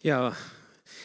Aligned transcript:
Ja, 0.00 0.32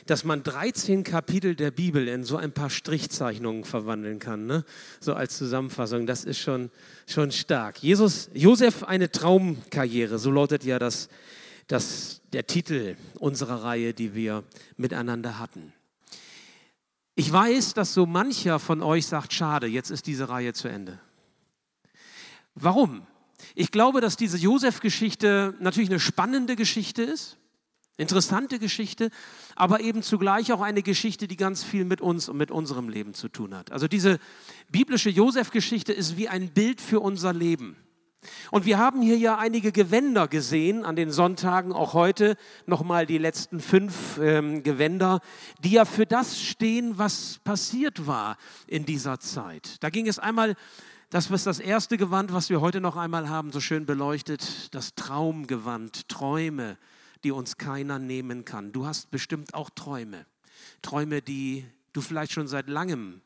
dass 0.05 0.23
man 0.23 0.43
13 0.43 1.03
Kapitel 1.03 1.55
der 1.55 1.71
Bibel 1.71 2.07
in 2.07 2.23
so 2.23 2.37
ein 2.37 2.51
paar 2.51 2.69
Strichzeichnungen 2.69 3.63
verwandeln 3.63 4.19
kann, 4.19 4.45
ne? 4.45 4.65
so 4.99 5.13
als 5.13 5.37
Zusammenfassung, 5.37 6.05
das 6.05 6.25
ist 6.25 6.39
schon, 6.39 6.69
schon 7.07 7.31
stark. 7.31 7.81
Jesus, 7.81 8.29
Josef 8.33 8.83
eine 8.83 9.11
Traumkarriere, 9.11 10.19
so 10.19 10.29
lautet 10.31 10.63
ja 10.63 10.77
das, 10.77 11.09
das, 11.67 12.21
der 12.33 12.45
Titel 12.45 12.95
unserer 13.19 13.63
Reihe, 13.63 13.93
die 13.93 14.13
wir 14.13 14.43
miteinander 14.77 15.39
hatten. 15.39 15.73
Ich 17.15 17.31
weiß, 17.31 17.73
dass 17.73 17.93
so 17.93 18.05
mancher 18.05 18.59
von 18.59 18.81
euch 18.81 19.05
sagt, 19.05 19.33
schade, 19.33 19.67
jetzt 19.67 19.91
ist 19.91 20.07
diese 20.07 20.29
Reihe 20.29 20.53
zu 20.53 20.67
Ende. 20.67 20.99
Warum? 22.55 23.05
Ich 23.55 23.71
glaube, 23.71 24.01
dass 24.01 24.17
diese 24.17 24.37
Josef-Geschichte 24.37 25.55
natürlich 25.59 25.89
eine 25.89 25.99
spannende 25.99 26.55
Geschichte 26.55 27.03
ist, 27.03 27.37
interessante 27.97 28.59
Geschichte, 28.59 29.09
aber 29.55 29.81
eben 29.81 30.01
zugleich 30.01 30.51
auch 30.51 30.61
eine 30.61 30.81
Geschichte, 30.81 31.27
die 31.27 31.37
ganz 31.37 31.63
viel 31.63 31.85
mit 31.85 32.01
uns 32.01 32.29
und 32.29 32.37
mit 32.37 32.51
unserem 32.51 32.89
Leben 32.89 33.13
zu 33.13 33.29
tun 33.29 33.55
hat. 33.55 33.71
Also 33.71 33.87
diese 33.87 34.19
biblische 34.69 35.09
Josef-Geschichte 35.09 35.93
ist 35.93 36.17
wie 36.17 36.27
ein 36.27 36.49
Bild 36.49 36.81
für 36.81 36.99
unser 36.99 37.33
Leben. 37.33 37.77
Und 38.51 38.65
wir 38.65 38.77
haben 38.77 39.01
hier 39.01 39.17
ja 39.17 39.37
einige 39.37 39.71
Gewänder 39.71 40.27
gesehen 40.27 40.85
an 40.85 40.95
den 40.95 41.11
Sonntagen, 41.11 41.73
auch 41.73 41.93
heute 41.93 42.37
nochmal 42.65 43.05
die 43.05 43.17
letzten 43.17 43.59
fünf 43.59 44.17
ähm, 44.17 44.63
Gewänder, 44.63 45.19
die 45.63 45.71
ja 45.71 45.85
für 45.85 46.05
das 46.05 46.41
stehen, 46.41 46.97
was 46.97 47.39
passiert 47.43 48.07
war 48.07 48.37
in 48.67 48.85
dieser 48.85 49.19
Zeit. 49.19 49.77
Da 49.81 49.89
ging 49.89 50.07
es 50.07 50.19
einmal, 50.19 50.55
das 51.09 51.31
was 51.31 51.43
das 51.43 51.59
erste 51.59 51.97
Gewand, 51.97 52.33
was 52.33 52.49
wir 52.49 52.61
heute 52.61 52.81
noch 52.81 52.95
einmal 52.95 53.29
haben, 53.29 53.51
so 53.51 53.59
schön 53.59 53.85
beleuchtet, 53.85 54.73
das 54.73 54.95
Traumgewand, 54.95 56.07
Träume, 56.07 56.77
die 57.23 57.31
uns 57.31 57.57
keiner 57.57 57.99
nehmen 57.99 58.45
kann. 58.45 58.71
Du 58.71 58.85
hast 58.85 59.11
bestimmt 59.11 59.53
auch 59.53 59.69
Träume, 59.69 60.25
Träume, 60.81 61.21
die 61.21 61.65
du 61.93 62.01
vielleicht 62.01 62.31
schon 62.31 62.47
seit 62.47 62.67
langem 62.67 63.21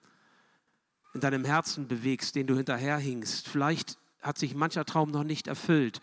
in 1.13 1.21
deinem 1.21 1.45
Herzen 1.45 1.87
bewegst, 1.87 2.35
den 2.35 2.47
du 2.47 2.55
hinterherhingst. 2.55 3.47
Vielleicht 3.47 3.97
hat 4.21 4.37
sich 4.37 4.55
mancher 4.55 4.85
Traum 4.85 5.09
noch 5.09 5.23
nicht 5.23 5.47
erfüllt 5.47 6.01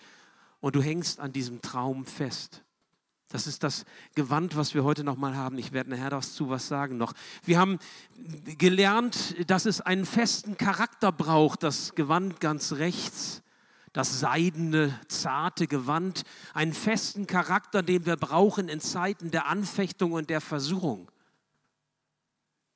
und 0.61 0.75
du 0.75 0.83
hängst 0.83 1.21
an 1.21 1.33
diesem 1.33 1.63
Traum 1.63 2.07
fest. 2.07 2.65
Das 3.29 3.47
ist 3.47 3.63
das 3.63 3.85
Gewand, 4.15 4.57
was 4.57 4.75
wir 4.75 4.85
heute 4.85 5.03
nochmal 5.03 5.35
haben. 5.35 5.59
Ich 5.59 5.73
werde 5.73 5.91
nachher 5.91 6.11
dazu 6.11 6.51
was 6.51 6.69
sagen 6.69 6.99
noch. 6.99 7.15
Wir 7.45 7.59
haben 7.59 7.79
gelernt, 8.59 9.35
dass 9.51 9.67
es 9.67 9.81
einen 9.81 10.07
festen 10.07 10.57
Charakter 10.57 11.11
braucht, 11.11 11.63
das 11.63 11.95
Gewand 11.95 12.41
ganz 12.41 12.73
rechts, 12.73 13.43
das 13.95 14.21
seidene, 14.21 15.01
zarte 15.09 15.67
Gewand, 15.67 16.25
einen 16.53 16.75
festen 16.75 17.27
Charakter, 17.27 17.83
den 17.83 18.05
wir 18.05 18.17
brauchen 18.17 18.69
in 18.69 18.81
Zeiten 18.81 19.31
der 19.31 19.47
Anfechtung 19.47 20.13
und 20.13 20.29
der 20.29 20.43
Versuchung. 20.43 21.11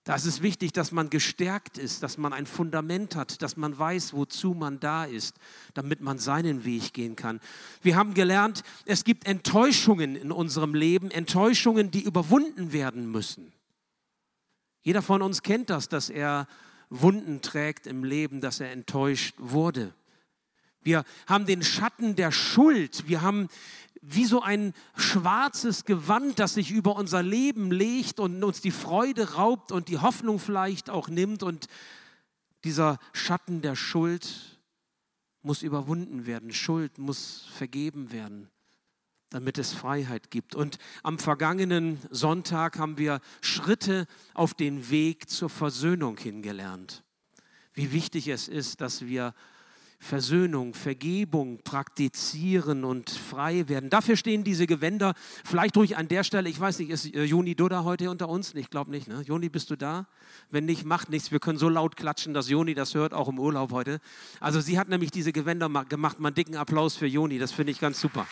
Da 0.04 0.14
ist 0.14 0.24
es 0.24 0.40
wichtig, 0.40 0.72
dass 0.72 0.92
man 0.92 1.10
gestärkt 1.10 1.76
ist, 1.76 2.02
dass 2.02 2.16
man 2.16 2.32
ein 2.32 2.46
Fundament 2.46 3.14
hat, 3.14 3.42
dass 3.42 3.58
man 3.58 3.78
weiß, 3.78 4.14
wozu 4.14 4.54
man 4.54 4.80
da 4.80 5.04
ist, 5.04 5.36
damit 5.74 6.00
man 6.00 6.18
seinen 6.18 6.64
Weg 6.64 6.94
gehen 6.94 7.14
kann. 7.14 7.40
Wir 7.82 7.96
haben 7.96 8.14
gelernt, 8.14 8.62
es 8.86 9.04
gibt 9.04 9.26
Enttäuschungen 9.26 10.16
in 10.16 10.32
unserem 10.32 10.74
Leben, 10.74 11.10
Enttäuschungen, 11.10 11.90
die 11.90 12.04
überwunden 12.04 12.72
werden 12.72 13.10
müssen. 13.10 13.52
Jeder 14.82 15.02
von 15.02 15.20
uns 15.20 15.42
kennt 15.42 15.68
das, 15.68 15.88
dass 15.88 16.08
er 16.10 16.46
Wunden 16.90 17.42
trägt 17.42 17.86
im 17.88 18.04
Leben, 18.04 18.40
dass 18.40 18.60
er 18.60 18.72
enttäuscht 18.72 19.34
wurde. 19.36 19.92
Wir 20.82 21.04
haben 21.26 21.46
den 21.46 21.62
Schatten 21.62 22.16
der 22.16 22.32
Schuld. 22.32 23.08
Wir 23.08 23.22
haben 23.22 23.48
wie 24.00 24.24
so 24.24 24.42
ein 24.42 24.74
schwarzes 24.96 25.84
Gewand, 25.84 26.38
das 26.38 26.54
sich 26.54 26.70
über 26.70 26.96
unser 26.96 27.22
Leben 27.22 27.70
legt 27.70 28.20
und 28.20 28.42
uns 28.44 28.60
die 28.60 28.70
Freude 28.70 29.34
raubt 29.34 29.72
und 29.72 29.88
die 29.88 29.98
Hoffnung 29.98 30.38
vielleicht 30.38 30.88
auch 30.90 31.08
nimmt. 31.08 31.42
Und 31.42 31.66
dieser 32.64 32.98
Schatten 33.12 33.60
der 33.60 33.76
Schuld 33.76 34.58
muss 35.42 35.62
überwunden 35.62 36.26
werden. 36.26 36.52
Schuld 36.52 36.98
muss 36.98 37.46
vergeben 37.54 38.12
werden, 38.12 38.50
damit 39.30 39.58
es 39.58 39.72
Freiheit 39.72 40.30
gibt. 40.30 40.54
Und 40.54 40.78
am 41.02 41.18
vergangenen 41.18 41.98
Sonntag 42.10 42.78
haben 42.78 42.98
wir 42.98 43.20
Schritte 43.40 44.06
auf 44.34 44.54
den 44.54 44.90
Weg 44.90 45.28
zur 45.28 45.50
Versöhnung 45.50 46.18
hingelernt. 46.18 47.04
Wie 47.72 47.92
wichtig 47.92 48.28
es 48.28 48.48
ist, 48.48 48.80
dass 48.80 49.06
wir 49.06 49.34
Versöhnung, 50.00 50.74
Vergebung 50.74 51.58
praktizieren 51.64 52.84
und 52.84 53.10
frei 53.10 53.68
werden. 53.68 53.90
Dafür 53.90 54.16
stehen 54.16 54.44
diese 54.44 54.66
Gewänder. 54.66 55.14
Vielleicht 55.44 55.76
ruhig 55.76 55.96
an 55.96 56.06
der 56.06 56.22
Stelle, 56.22 56.48
ich 56.48 56.58
weiß 56.58 56.78
nicht, 56.78 56.90
ist 56.90 57.12
äh, 57.14 57.24
Joni 57.24 57.54
Dudda 57.54 57.82
heute 57.84 58.08
unter 58.10 58.28
uns? 58.28 58.54
Ich 58.54 58.70
glaube 58.70 58.90
nicht. 58.92 59.08
Ne? 59.08 59.22
Joni, 59.22 59.48
bist 59.48 59.70
du 59.70 59.76
da? 59.76 60.06
Wenn 60.50 60.66
nicht, 60.66 60.84
macht 60.84 61.10
nichts. 61.10 61.32
Wir 61.32 61.40
können 61.40 61.58
so 61.58 61.68
laut 61.68 61.96
klatschen, 61.96 62.32
dass 62.32 62.48
Joni 62.48 62.74
das 62.74 62.94
hört, 62.94 63.12
auch 63.12 63.28
im 63.28 63.38
Urlaub 63.38 63.72
heute. 63.72 64.00
Also 64.40 64.60
sie 64.60 64.78
hat 64.78 64.88
nämlich 64.88 65.10
diese 65.10 65.32
Gewänder 65.32 65.68
gemacht. 65.84 66.20
Mal 66.20 66.28
einen 66.28 66.34
dicken 66.34 66.56
Applaus 66.56 66.94
für 66.94 67.06
Joni. 67.06 67.38
Das 67.38 67.50
finde 67.50 67.72
ich 67.72 67.80
ganz 67.80 68.00
super. 68.00 68.26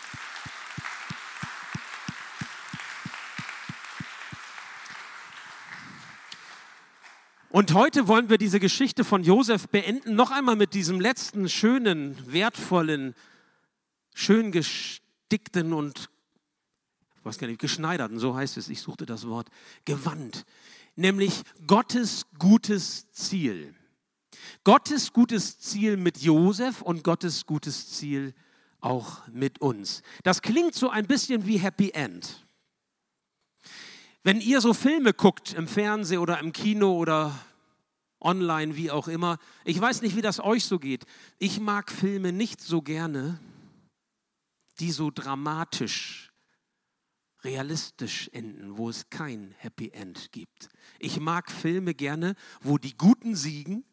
Und 7.56 7.72
heute 7.72 8.06
wollen 8.06 8.28
wir 8.28 8.36
diese 8.36 8.60
Geschichte 8.60 9.02
von 9.02 9.24
Josef 9.24 9.68
beenden, 9.68 10.14
noch 10.14 10.30
einmal 10.30 10.56
mit 10.56 10.74
diesem 10.74 11.00
letzten 11.00 11.48
schönen, 11.48 12.14
wertvollen, 12.30 13.14
schön 14.12 14.52
gestickten 14.52 15.72
und 15.72 16.10
was 17.22 17.38
kann 17.38 17.48
ich, 17.48 17.56
geschneiderten, 17.56 18.18
so 18.18 18.36
heißt 18.36 18.58
es, 18.58 18.68
ich 18.68 18.82
suchte 18.82 19.06
das 19.06 19.26
Wort, 19.26 19.48
Gewand, 19.86 20.44
nämlich 20.96 21.44
Gottes 21.66 22.26
gutes 22.38 23.10
Ziel. 23.12 23.74
Gottes 24.62 25.14
gutes 25.14 25.58
Ziel 25.58 25.96
mit 25.96 26.18
Josef 26.18 26.82
und 26.82 27.04
Gottes 27.04 27.46
gutes 27.46 27.88
Ziel 27.88 28.34
auch 28.82 29.26
mit 29.28 29.62
uns. 29.62 30.02
Das 30.24 30.42
klingt 30.42 30.74
so 30.74 30.90
ein 30.90 31.06
bisschen 31.06 31.46
wie 31.46 31.56
Happy 31.56 31.88
End. 31.92 32.45
Wenn 34.26 34.40
ihr 34.40 34.60
so 34.60 34.74
Filme 34.74 35.14
guckt 35.14 35.52
im 35.52 35.68
Fernsehen 35.68 36.18
oder 36.18 36.40
im 36.40 36.52
Kino 36.52 36.96
oder 36.96 37.32
online, 38.18 38.74
wie 38.74 38.90
auch 38.90 39.06
immer, 39.06 39.38
ich 39.64 39.80
weiß 39.80 40.02
nicht, 40.02 40.16
wie 40.16 40.20
das 40.20 40.40
euch 40.40 40.64
so 40.64 40.80
geht. 40.80 41.06
Ich 41.38 41.60
mag 41.60 41.92
Filme 41.92 42.32
nicht 42.32 42.60
so 42.60 42.82
gerne, 42.82 43.38
die 44.80 44.90
so 44.90 45.12
dramatisch, 45.14 46.32
realistisch 47.44 48.28
enden, 48.32 48.76
wo 48.76 48.88
es 48.88 49.08
kein 49.10 49.54
Happy 49.58 49.90
End 49.90 50.32
gibt. 50.32 50.70
Ich 50.98 51.20
mag 51.20 51.48
Filme 51.48 51.94
gerne, 51.94 52.34
wo 52.60 52.78
die 52.78 52.96
Guten 52.96 53.36
siegen 53.36 53.84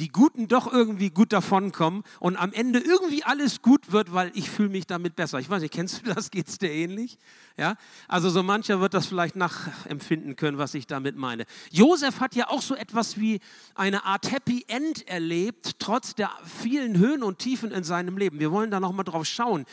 die 0.00 0.08
Guten 0.08 0.48
doch 0.48 0.72
irgendwie 0.72 1.10
gut 1.10 1.32
davonkommen 1.32 2.02
und 2.20 2.36
am 2.36 2.52
Ende 2.52 2.80
irgendwie 2.80 3.24
alles 3.24 3.62
gut 3.62 3.92
wird, 3.92 4.12
weil 4.12 4.30
ich 4.34 4.50
fühle 4.50 4.68
mich 4.68 4.86
damit 4.86 5.16
besser. 5.16 5.38
Ich 5.38 5.48
weiß 5.48 5.62
nicht, 5.62 5.72
kennst 5.72 6.04
du 6.04 6.12
das? 6.12 6.30
Geht 6.30 6.48
es 6.48 6.58
dir 6.58 6.70
ähnlich? 6.70 7.18
Ja? 7.56 7.76
Also 8.08 8.30
so 8.30 8.42
mancher 8.42 8.80
wird 8.80 8.94
das 8.94 9.06
vielleicht 9.06 9.36
nachempfinden 9.36 10.36
können, 10.36 10.58
was 10.58 10.74
ich 10.74 10.86
damit 10.86 11.16
meine. 11.16 11.44
Josef 11.70 12.20
hat 12.20 12.34
ja 12.34 12.48
auch 12.48 12.62
so 12.62 12.74
etwas 12.74 13.18
wie 13.18 13.40
eine 13.74 14.04
Art 14.04 14.30
Happy 14.30 14.64
End 14.68 15.06
erlebt, 15.08 15.78
trotz 15.78 16.14
der 16.14 16.30
vielen 16.62 16.98
Höhen 16.98 17.22
und 17.22 17.38
Tiefen 17.38 17.70
in 17.70 17.84
seinem 17.84 18.16
Leben. 18.16 18.40
Wir 18.40 18.50
wollen 18.50 18.70
da 18.70 18.80
nochmal 18.80 19.04
drauf 19.04 19.24
schauen. 19.26 19.64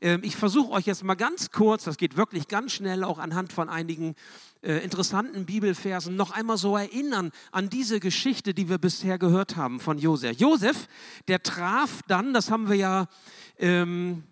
Ähm, 0.00 0.20
ich 0.22 0.36
versuche 0.36 0.72
euch 0.72 0.86
jetzt 0.86 1.04
mal 1.04 1.14
ganz 1.14 1.50
kurz, 1.50 1.84
das 1.84 1.96
geht 1.96 2.16
wirklich 2.16 2.48
ganz 2.48 2.72
schnell, 2.72 3.04
auch 3.04 3.18
anhand 3.18 3.52
von 3.52 3.68
einigen 3.68 4.14
äh, 4.62 4.78
interessanten 4.78 5.46
Bibelversen 5.46 6.16
noch 6.16 6.30
einmal 6.30 6.58
so 6.58 6.76
erinnern 6.76 7.30
an 7.52 7.70
diese 7.70 8.00
Geschichte, 8.00 8.54
die 8.54 8.68
wir 8.68 8.78
bisher 8.78 9.18
gehört 9.18 9.56
haben 9.56 9.80
von 9.80 9.98
Josef. 9.98 10.38
Josef, 10.38 10.88
der 11.28 11.42
traf 11.42 12.00
dann, 12.08 12.32
das 12.32 12.50
haben 12.50 12.68
wir 12.68 12.76
ja, 12.76 13.06
ähm, 13.58 14.24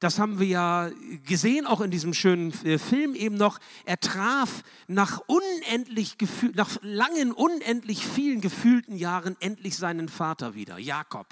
das 0.00 0.18
haben 0.18 0.38
wir 0.38 0.46
ja 0.46 0.90
gesehen, 1.26 1.66
auch 1.66 1.80
in 1.80 1.90
diesem 1.90 2.12
schönen 2.12 2.52
äh, 2.64 2.78
Film 2.78 3.14
eben 3.14 3.36
noch, 3.36 3.58
er 3.84 3.98
traf 3.98 4.62
nach 4.86 5.20
unendlich 5.26 6.18
gefühl, 6.18 6.52
nach 6.54 6.76
langen, 6.82 7.32
unendlich 7.32 8.06
vielen 8.06 8.40
gefühlten 8.40 8.96
Jahren 8.96 9.36
endlich 9.40 9.76
seinen 9.76 10.08
Vater 10.08 10.54
wieder, 10.54 10.78
Jakob. 10.78 11.28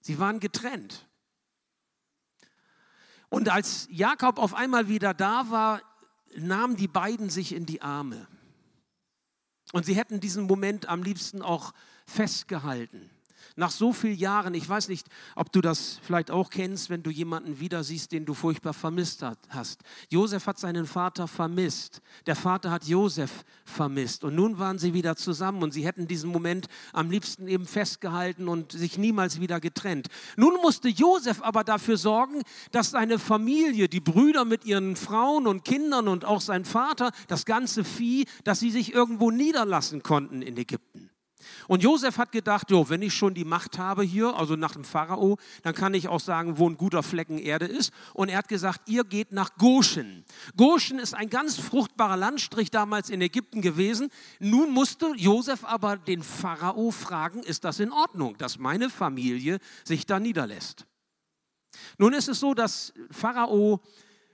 Sie 0.00 0.18
waren 0.18 0.40
getrennt. 0.40 1.06
Und 3.30 3.48
als 3.48 3.88
Jakob 3.90 4.38
auf 4.38 4.54
einmal 4.54 4.88
wieder 4.88 5.14
da 5.14 5.50
war, 5.50 5.80
nahmen 6.36 6.76
die 6.76 6.88
beiden 6.88 7.30
sich 7.30 7.54
in 7.54 7.64
die 7.64 7.80
Arme. 7.80 8.28
Und 9.72 9.86
sie 9.86 9.94
hätten 9.94 10.20
diesen 10.20 10.46
Moment 10.46 10.88
am 10.88 11.02
liebsten 11.02 11.40
auch 11.40 11.72
festgehalten. 12.06 13.08
Nach 13.60 13.70
so 13.70 13.92
vielen 13.92 14.16
Jahren, 14.16 14.54
ich 14.54 14.66
weiß 14.66 14.88
nicht, 14.88 15.06
ob 15.36 15.52
du 15.52 15.60
das 15.60 16.00
vielleicht 16.02 16.30
auch 16.30 16.48
kennst, 16.48 16.88
wenn 16.88 17.02
du 17.02 17.10
jemanden 17.10 17.60
wieder 17.60 17.84
siehst, 17.84 18.10
den 18.10 18.24
du 18.24 18.32
furchtbar 18.32 18.72
vermisst 18.72 19.22
hast. 19.50 19.82
Josef 20.08 20.46
hat 20.46 20.58
seinen 20.58 20.86
Vater 20.86 21.28
vermisst. 21.28 22.00
Der 22.24 22.36
Vater 22.36 22.70
hat 22.70 22.84
Josef 22.84 23.44
vermisst. 23.66 24.24
Und 24.24 24.34
nun 24.34 24.58
waren 24.58 24.78
sie 24.78 24.94
wieder 24.94 25.14
zusammen 25.14 25.62
und 25.62 25.74
sie 25.74 25.84
hätten 25.84 26.08
diesen 26.08 26.30
Moment 26.30 26.68
am 26.94 27.10
liebsten 27.10 27.48
eben 27.48 27.66
festgehalten 27.66 28.48
und 28.48 28.72
sich 28.72 28.96
niemals 28.96 29.40
wieder 29.40 29.60
getrennt. 29.60 30.08
Nun 30.38 30.54
musste 30.62 30.88
Josef 30.88 31.42
aber 31.42 31.62
dafür 31.62 31.98
sorgen, 31.98 32.40
dass 32.72 32.92
seine 32.92 33.18
Familie, 33.18 33.90
die 33.90 34.00
Brüder 34.00 34.46
mit 34.46 34.64
ihren 34.64 34.96
Frauen 34.96 35.46
und 35.46 35.66
Kindern 35.66 36.08
und 36.08 36.24
auch 36.24 36.40
sein 36.40 36.64
Vater, 36.64 37.12
das 37.28 37.44
ganze 37.44 37.84
Vieh, 37.84 38.24
dass 38.42 38.58
sie 38.58 38.70
sich 38.70 38.94
irgendwo 38.94 39.30
niederlassen 39.30 40.02
konnten 40.02 40.40
in 40.40 40.56
Ägypten. 40.56 41.09
Und 41.68 41.82
Josef 41.82 42.18
hat 42.18 42.32
gedacht, 42.32 42.70
jo, 42.70 42.88
wenn 42.88 43.02
ich 43.02 43.14
schon 43.14 43.34
die 43.34 43.44
Macht 43.44 43.78
habe 43.78 44.02
hier, 44.02 44.34
also 44.36 44.56
nach 44.56 44.72
dem 44.72 44.84
Pharao, 44.84 45.38
dann 45.62 45.74
kann 45.74 45.94
ich 45.94 46.08
auch 46.08 46.20
sagen, 46.20 46.58
wo 46.58 46.68
ein 46.68 46.76
guter 46.76 47.02
Flecken 47.02 47.38
Erde 47.38 47.66
ist. 47.66 47.92
Und 48.14 48.28
er 48.28 48.38
hat 48.38 48.48
gesagt, 48.48 48.88
ihr 48.88 49.04
geht 49.04 49.32
nach 49.32 49.56
Goshen. 49.56 50.24
Goshen 50.56 50.98
ist 50.98 51.14
ein 51.14 51.30
ganz 51.30 51.56
fruchtbarer 51.56 52.16
Landstrich 52.16 52.70
damals 52.70 53.10
in 53.10 53.20
Ägypten 53.20 53.62
gewesen. 53.62 54.10
Nun 54.38 54.70
musste 54.70 55.12
Josef 55.16 55.64
aber 55.64 55.96
den 55.96 56.22
Pharao 56.22 56.90
fragen, 56.90 57.42
ist 57.42 57.64
das 57.64 57.80
in 57.80 57.92
Ordnung, 57.92 58.36
dass 58.38 58.58
meine 58.58 58.90
Familie 58.90 59.58
sich 59.84 60.06
da 60.06 60.20
niederlässt? 60.20 60.86
Nun 61.98 62.12
ist 62.12 62.28
es 62.28 62.40
so, 62.40 62.54
dass 62.54 62.92
Pharao 63.10 63.80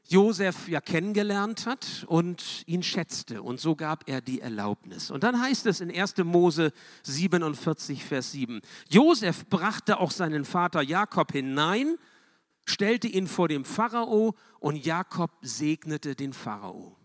Josef 0.09 0.69
ja 0.69 0.81
kennengelernt 0.81 1.67
hat 1.67 2.05
und 2.09 2.63
ihn 2.67 2.83
schätzte. 2.83 3.43
Und 3.43 3.61
so 3.61 3.77
gab 3.77 4.09
er 4.09 4.21
die 4.21 4.41
Erlaubnis. 4.41 5.11
Und 5.11 5.23
dann 5.23 5.41
heißt 5.41 5.67
es 5.67 5.81
in 5.81 5.91
1. 5.91 6.17
Mose 6.25 6.73
47, 7.03 8.05
Vers 8.05 8.33
7, 8.33 8.61
Josef 8.89 9.47
brachte 9.47 9.99
auch 10.01 10.11
seinen 10.11 10.45
Vater 10.45 10.83
Jakob 10.83 11.33
hinein, 11.33 11.97
stellte 12.65 13.09
ihn 13.09 13.27
vor 13.27 13.49
dem 13.49 13.65
Pharao 13.65 14.35
und 14.61 14.85
Jakob 14.85 15.31
segnete 15.43 16.15
den 16.15 16.33
Pharao. 16.33 16.96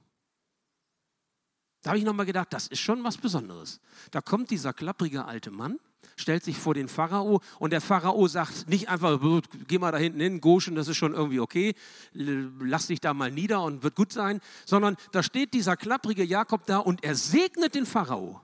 Da 1.81 1.91
habe 1.91 1.99
ich 1.99 2.05
nochmal 2.05 2.25
gedacht, 2.25 2.47
das 2.51 2.67
ist 2.67 2.79
schon 2.79 3.03
was 3.03 3.17
Besonderes. 3.17 3.79
Da 4.11 4.21
kommt 4.21 4.51
dieser 4.51 4.73
klapprige 4.73 5.25
alte 5.25 5.51
Mann 5.51 5.79
stellt 6.15 6.43
sich 6.43 6.57
vor 6.57 6.73
den 6.73 6.87
Pharao 6.87 7.41
und 7.59 7.71
der 7.71 7.81
Pharao 7.81 8.27
sagt 8.27 8.67
nicht 8.67 8.89
einfach, 8.89 9.19
geh 9.67 9.79
mal 9.79 9.91
da 9.91 9.97
hinten 9.97 10.19
hin, 10.19 10.41
Goshen, 10.41 10.75
das 10.75 10.87
ist 10.87 10.97
schon 10.97 11.13
irgendwie 11.13 11.39
okay, 11.39 11.73
lass 12.13 12.87
dich 12.87 13.01
da 13.01 13.13
mal 13.13 13.31
nieder 13.31 13.63
und 13.63 13.83
wird 13.83 13.95
gut 13.95 14.13
sein, 14.13 14.41
sondern 14.65 14.97
da 15.11 15.23
steht 15.23 15.53
dieser 15.53 15.75
klapprige 15.75 16.23
Jakob 16.23 16.65
da 16.65 16.77
und 16.77 17.03
er 17.03 17.15
segnet 17.15 17.75
den 17.75 17.85
Pharao. 17.85 18.41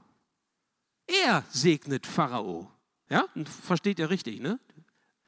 Er 1.26 1.44
segnet 1.50 2.06
Pharao. 2.06 2.72
Ja, 3.10 3.26
versteht 3.66 4.00
ihr 4.00 4.10
richtig, 4.10 4.42
ne? 4.42 4.60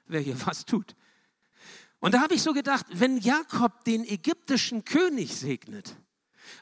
Wer 0.07 0.19
hier 0.19 0.35
was 0.45 0.65
tut. 0.65 0.95
Und 1.99 2.13
da 2.13 2.21
habe 2.21 2.33
ich 2.33 2.41
so 2.41 2.53
gedacht, 2.53 2.85
wenn 2.91 3.17
Jakob 3.17 3.83
den 3.83 4.03
ägyptischen 4.05 4.83
König 4.83 5.35
segnet, 5.35 5.95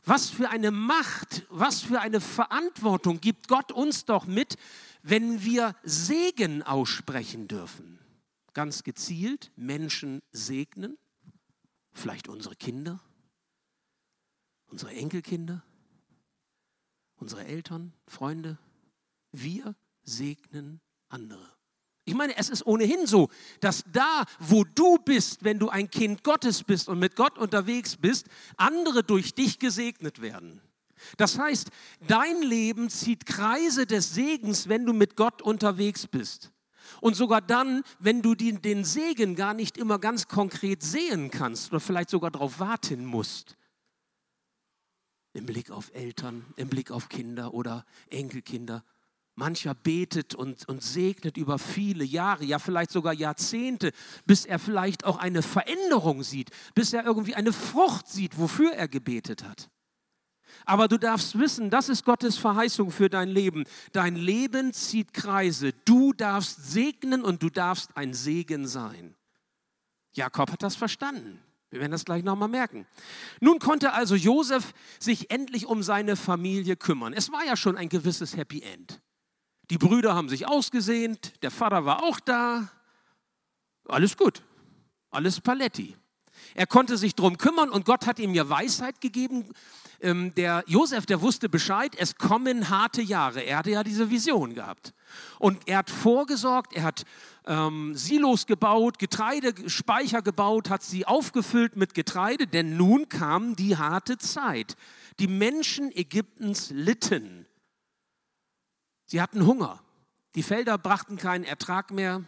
was 0.05 0.29
für 0.29 0.49
eine 0.49 0.71
Macht, 0.71 1.45
was 1.49 1.81
für 1.81 2.01
eine 2.01 2.21
Verantwortung 2.21 3.19
gibt 3.21 3.47
Gott 3.47 3.71
uns 3.71 4.05
doch 4.05 4.25
mit, 4.25 4.57
wenn 5.03 5.43
wir 5.43 5.75
Segen 5.83 6.63
aussprechen 6.63 7.47
dürfen, 7.47 7.99
ganz 8.53 8.83
gezielt 8.83 9.51
Menschen 9.55 10.21
segnen, 10.31 10.97
vielleicht 11.93 12.27
unsere 12.27 12.55
Kinder, 12.55 12.99
unsere 14.67 14.91
Enkelkinder, 14.91 15.63
unsere 17.15 17.45
Eltern, 17.45 17.93
Freunde, 18.07 18.57
wir 19.31 19.75
segnen 20.03 20.81
andere. 21.09 21.56
Ich 22.07 22.15
meine, 22.15 22.37
es 22.37 22.47
ist 22.47 22.65
ohnehin 22.65 23.05
so, 23.05 23.27
dass 23.59 23.83
da, 23.91 24.23
wo 24.39 24.63
du 24.63 24.97
bist, 24.97 25.43
wenn 25.43 25.59
du 25.59 25.67
ein 25.67 25.91
Kind 25.91 26.23
Gottes 26.23 26.63
bist 26.63 26.87
und 26.87 26.99
mit 26.99 27.17
Gott 27.17 27.37
unterwegs 27.37 27.97
bist, 27.97 28.27
andere 28.55 29.03
durch 29.03 29.33
dich 29.33 29.59
gesegnet 29.59 30.21
werden. 30.21 30.61
Das 31.17 31.37
heißt, 31.37 31.69
dein 32.07 32.41
Leben 32.41 32.89
zieht 32.89 33.25
Kreise 33.25 33.85
des 33.85 34.13
Segens, 34.13 34.69
wenn 34.69 34.85
du 34.85 34.93
mit 34.93 35.17
Gott 35.17 35.41
unterwegs 35.41 36.07
bist. 36.07 36.53
Und 37.01 37.17
sogar 37.17 37.41
dann, 37.41 37.83
wenn 37.99 38.21
du 38.21 38.35
den, 38.35 38.61
den 38.61 38.85
Segen 38.85 39.35
gar 39.35 39.53
nicht 39.53 39.77
immer 39.77 39.99
ganz 39.99 40.29
konkret 40.29 40.83
sehen 40.83 41.29
kannst 41.29 41.71
oder 41.71 41.81
vielleicht 41.81 42.09
sogar 42.09 42.31
darauf 42.31 42.61
warten 42.61 43.05
musst. 43.05 43.57
Im 45.33 45.45
Blick 45.45 45.71
auf 45.71 45.91
Eltern, 45.93 46.45
im 46.55 46.69
Blick 46.69 46.89
auf 46.89 47.09
Kinder 47.09 47.53
oder 47.53 47.85
Enkelkinder. 48.09 48.85
Mancher 49.37 49.75
betet 49.75 50.35
und, 50.35 50.67
und 50.67 50.81
segnet 50.81 51.37
über 51.37 51.59
viele 51.59 52.03
Jahre, 52.03 52.43
ja 52.43 52.59
vielleicht 52.59 52.91
sogar 52.91 53.13
Jahrzehnte, 53.13 53.91
bis 54.25 54.45
er 54.45 54.59
vielleicht 54.59 55.05
auch 55.05 55.17
eine 55.17 55.43
Veränderung 55.43 56.23
sieht, 56.23 56.49
bis 56.73 56.91
er 56.93 57.05
irgendwie 57.05 57.35
eine 57.35 57.53
Frucht 57.53 58.07
sieht, 58.07 58.37
wofür 58.39 58.73
er 58.73 58.87
gebetet 58.87 59.43
hat. 59.43 59.69
Aber 60.65 60.87
du 60.87 60.97
darfst 60.97 61.37
wissen, 61.37 61.69
das 61.69 61.87
ist 61.87 62.03
Gottes 62.03 62.37
Verheißung 62.37 62.91
für 62.91 63.09
dein 63.09 63.29
Leben. 63.29 63.65
Dein 63.91 64.15
Leben 64.15 64.73
zieht 64.73 65.13
Kreise. 65.13 65.71
Du 65.85 66.13
darfst 66.13 66.71
segnen 66.71 67.23
und 67.23 67.43
du 67.43 67.49
darfst 67.49 67.95
ein 67.95 68.13
Segen 68.13 68.67
sein. 68.67 69.15
Jakob 70.13 70.51
hat 70.51 70.63
das 70.63 70.75
verstanden. 70.75 71.39
Wir 71.69 71.81
werden 71.81 71.91
das 71.91 72.05
gleich 72.05 72.23
nochmal 72.23 72.47
merken. 72.47 72.87
Nun 73.39 73.59
konnte 73.59 73.93
also 73.93 74.15
Josef 74.15 74.73
sich 74.99 75.31
endlich 75.31 75.67
um 75.67 75.83
seine 75.83 76.15
Familie 76.15 76.75
kümmern. 76.75 77.13
Es 77.13 77.31
war 77.31 77.45
ja 77.45 77.55
schon 77.55 77.77
ein 77.77 77.89
gewisses 77.89 78.35
Happy 78.35 78.61
End. 78.61 79.01
Die 79.69 79.77
Brüder 79.77 80.15
haben 80.15 80.29
sich 80.29 80.47
ausgesehnt, 80.47 81.33
der 81.43 81.51
Vater 81.51 81.85
war 81.85 82.03
auch 82.03 82.19
da. 82.19 82.69
Alles 83.85 84.17
gut, 84.17 84.41
alles 85.09 85.41
Paletti. 85.41 85.95
Er 86.55 86.67
konnte 86.67 86.97
sich 86.97 87.15
darum 87.15 87.37
kümmern 87.37 87.69
und 87.69 87.85
Gott 87.85 88.05
hat 88.05 88.19
ihm 88.19 88.33
ja 88.33 88.47
Weisheit 88.49 89.01
gegeben. 89.01 89.45
Ähm, 89.99 90.33
der 90.35 90.63
Josef, 90.67 91.05
der 91.05 91.21
wusste 91.21 91.49
Bescheid, 91.49 91.95
es 91.97 92.15
kommen 92.15 92.69
harte 92.69 93.01
Jahre. 93.01 93.41
Er 93.41 93.57
hatte 93.57 93.71
ja 93.71 93.83
diese 93.83 94.11
Vision 94.11 94.53
gehabt. 94.53 94.93
Und 95.39 95.67
er 95.67 95.79
hat 95.79 95.89
vorgesorgt, 95.89 96.73
er 96.73 96.83
hat 96.83 97.03
ähm, 97.47 97.95
Silos 97.95 98.45
gebaut, 98.45 98.99
Getreidespeicher 98.99 100.21
gebaut, 100.21 100.69
hat 100.69 100.83
sie 100.83 101.05
aufgefüllt 101.05 101.75
mit 101.75 101.95
Getreide, 101.95 102.45
denn 102.45 102.77
nun 102.77 103.09
kam 103.09 103.55
die 103.55 103.77
harte 103.77 104.17
Zeit. 104.17 104.75
Die 105.19 105.27
Menschen 105.27 105.91
Ägyptens 105.91 106.69
litten. 106.69 107.46
Sie 109.07 109.21
hatten 109.21 109.45
Hunger. 109.45 109.81
Die 110.35 110.43
Felder 110.43 110.77
brachten 110.77 111.17
keinen 111.17 111.45
Ertrag 111.45 111.91
mehr. 111.91 112.23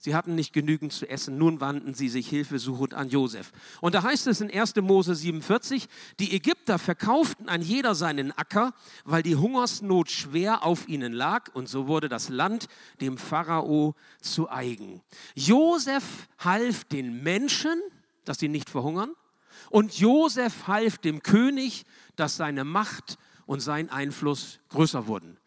Sie 0.00 0.14
hatten 0.14 0.36
nicht 0.36 0.52
genügend 0.52 0.92
zu 0.92 1.08
essen, 1.08 1.38
nun 1.38 1.60
wandten 1.60 1.92
sie 1.92 2.08
sich 2.08 2.28
hilfesuchend 2.28 2.94
an 2.94 3.08
Josef. 3.08 3.50
Und 3.80 3.96
da 3.96 4.04
heißt 4.04 4.28
es 4.28 4.40
in 4.40 4.48
1. 4.48 4.76
Mose 4.76 5.16
47, 5.16 5.88
die 6.20 6.36
Ägypter 6.36 6.78
verkauften 6.78 7.48
an 7.48 7.62
jeder 7.62 7.96
seinen 7.96 8.30
Acker, 8.30 8.74
weil 9.04 9.24
die 9.24 9.34
Hungersnot 9.34 10.08
schwer 10.08 10.62
auf 10.62 10.86
ihnen 10.86 11.12
lag 11.12 11.52
und 11.52 11.68
so 11.68 11.88
wurde 11.88 12.08
das 12.08 12.28
Land 12.28 12.68
dem 13.00 13.18
Pharao 13.18 13.96
zu 14.20 14.48
eigen. 14.48 15.02
Josef 15.34 16.28
half 16.38 16.84
den 16.84 17.24
Menschen, 17.24 17.80
dass 18.24 18.38
sie 18.38 18.48
nicht 18.48 18.70
verhungern 18.70 19.10
und 19.68 19.98
Josef 19.98 20.68
half 20.68 20.98
dem 20.98 21.24
König, 21.24 21.84
dass 22.14 22.36
seine 22.36 22.62
Macht 22.62 23.18
und 23.46 23.60
sein 23.60 23.90
Einfluss 23.90 24.60
größer 24.68 25.08
wurden. 25.08 25.38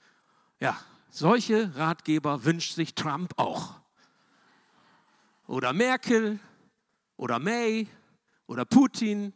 Ja, 0.61 0.79
solche 1.09 1.75
Ratgeber 1.75 2.45
wünscht 2.45 2.75
sich 2.75 2.93
Trump 2.95 3.33
auch 3.35 3.81
oder 5.47 5.73
Merkel 5.73 6.39
oder 7.17 7.39
May 7.39 7.87
oder 8.45 8.63
Putin 8.63 9.33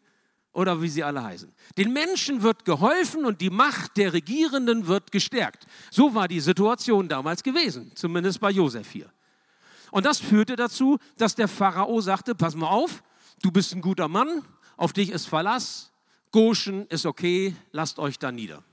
oder 0.53 0.81
wie 0.83 0.87
sie 0.87 1.03
alle 1.03 1.23
heißen. 1.23 1.51
Den 1.77 1.91
Menschen 1.91 2.43
wird 2.43 2.63
geholfen 2.63 3.25
und 3.25 3.41
die 3.41 3.49
Macht 3.49 3.97
der 3.97 4.13
Regierenden 4.13 4.85
wird 4.85 5.11
gestärkt. 5.11 5.65
So 5.89 6.13
war 6.13 6.27
die 6.27 6.39
Situation 6.39 7.09
damals 7.09 7.41
gewesen, 7.41 7.91
zumindest 7.95 8.39
bei 8.39 8.51
Josef 8.51 8.89
hier. 8.91 9.11
Und 9.89 10.05
das 10.05 10.19
führte 10.19 10.55
dazu, 10.55 10.99
dass 11.17 11.33
der 11.33 11.47
Pharao 11.47 12.01
sagte, 12.01 12.35
pass 12.35 12.55
mal 12.55 12.69
auf, 12.69 13.03
du 13.41 13.51
bist 13.51 13.73
ein 13.73 13.81
guter 13.81 14.07
Mann, 14.07 14.43
auf 14.77 14.93
dich 14.93 15.09
ist 15.09 15.25
Verlass, 15.25 15.91
Goshen 16.31 16.85
ist 16.87 17.07
okay, 17.07 17.55
lasst 17.71 17.97
euch 17.97 18.19
da 18.19 18.31
nieder. 18.31 18.63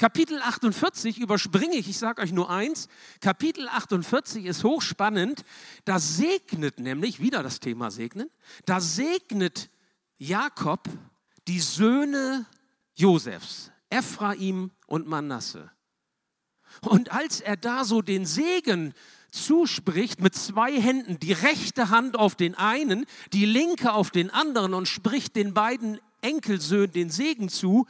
Kapitel 0.00 0.40
48 0.40 1.18
überspringe 1.18 1.76
ich, 1.76 1.86
ich 1.86 1.98
sage 1.98 2.22
euch 2.22 2.32
nur 2.32 2.48
eins. 2.48 2.88
Kapitel 3.20 3.68
48 3.68 4.46
ist 4.46 4.64
hochspannend. 4.64 5.44
Da 5.84 5.98
segnet 5.98 6.80
nämlich, 6.80 7.20
wieder 7.20 7.42
das 7.42 7.60
Thema 7.60 7.90
segnen, 7.90 8.30
da 8.64 8.80
segnet 8.80 9.68
Jakob 10.16 10.88
die 11.48 11.60
Söhne 11.60 12.46
Josefs, 12.94 13.72
Ephraim 13.90 14.70
und 14.86 15.06
Manasse. 15.06 15.70
Und 16.80 17.12
als 17.12 17.42
er 17.42 17.58
da 17.58 17.84
so 17.84 18.00
den 18.00 18.24
Segen 18.24 18.94
zuspricht 19.30 20.22
mit 20.22 20.34
zwei 20.34 20.80
Händen, 20.80 21.18
die 21.20 21.34
rechte 21.34 21.90
Hand 21.90 22.18
auf 22.18 22.36
den 22.36 22.54
einen, 22.54 23.04
die 23.34 23.44
linke 23.44 23.92
auf 23.92 24.10
den 24.10 24.30
anderen 24.30 24.72
und 24.72 24.88
spricht 24.88 25.36
den 25.36 25.52
beiden 25.52 26.00
Enkelsöhnen 26.22 26.90
den 26.90 27.10
Segen 27.10 27.50
zu, 27.50 27.86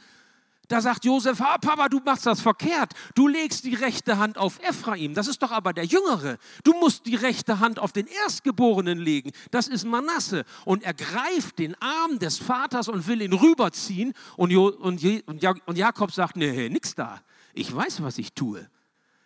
Da 0.71 0.79
sagt 0.79 1.03
Josef, 1.03 1.41
ah, 1.41 1.57
Papa, 1.57 1.89
du 1.89 1.99
machst 1.99 2.25
das 2.25 2.39
verkehrt. 2.39 2.93
Du 3.13 3.27
legst 3.27 3.65
die 3.65 3.75
rechte 3.75 4.19
Hand 4.19 4.37
auf 4.37 4.57
Ephraim. 4.63 5.13
Das 5.13 5.27
ist 5.27 5.43
doch 5.43 5.51
aber 5.51 5.73
der 5.73 5.83
Jüngere. 5.83 6.37
Du 6.63 6.71
musst 6.71 7.05
die 7.05 7.15
rechte 7.15 7.59
Hand 7.59 7.77
auf 7.77 7.91
den 7.91 8.07
Erstgeborenen 8.07 8.97
legen. 8.97 9.33
Das 9.51 9.67
ist 9.67 9.83
Manasse. 9.83 10.45
Und 10.63 10.83
er 10.83 10.93
greift 10.93 11.59
den 11.59 11.75
Arm 11.81 12.19
des 12.19 12.37
Vaters 12.37 12.87
und 12.87 13.05
will 13.05 13.21
ihn 13.21 13.33
rüberziehen. 13.33 14.13
Und, 14.37 14.49
jo 14.49 14.67
und, 14.69 15.03
und 15.65 15.77
Jakob 15.77 16.13
sagt, 16.13 16.37
nee, 16.37 16.69
nix 16.69 16.95
da. 16.95 17.19
Ich 17.53 17.75
weiß, 17.75 18.01
was 18.01 18.17
ich 18.17 18.31
tue. 18.31 18.65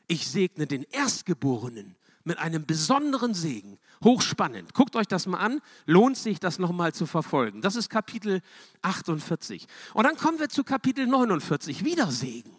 Ich 0.08 0.28
segne 0.28 0.66
den 0.66 0.82
Erstgeborenen 0.90 1.96
mit 2.26 2.38
einem 2.40 2.66
besonderen 2.66 3.34
Segen. 3.34 3.80
Hochspannend. 4.04 4.74
Guckt 4.74 4.96
euch 4.96 5.08
das 5.08 5.26
mal 5.28 5.38
an. 5.38 5.62
Lohnt 5.86 6.18
sich, 6.18 6.40
das 6.40 6.60
nochmal 6.60 6.94
zu 6.94 7.06
verfolgen. 7.06 7.62
Das 7.62 7.76
ist 7.76 7.90
Kapitel 7.90 8.42
48. 8.82 9.68
Und 9.94 10.04
dann 10.04 10.18
kommen 10.18 10.40
wir 10.40 10.50
zu 10.50 10.64
Kapitel 10.64 11.08
49. 11.08 11.86
Wieder 11.86 12.12
Segen. 12.12 12.52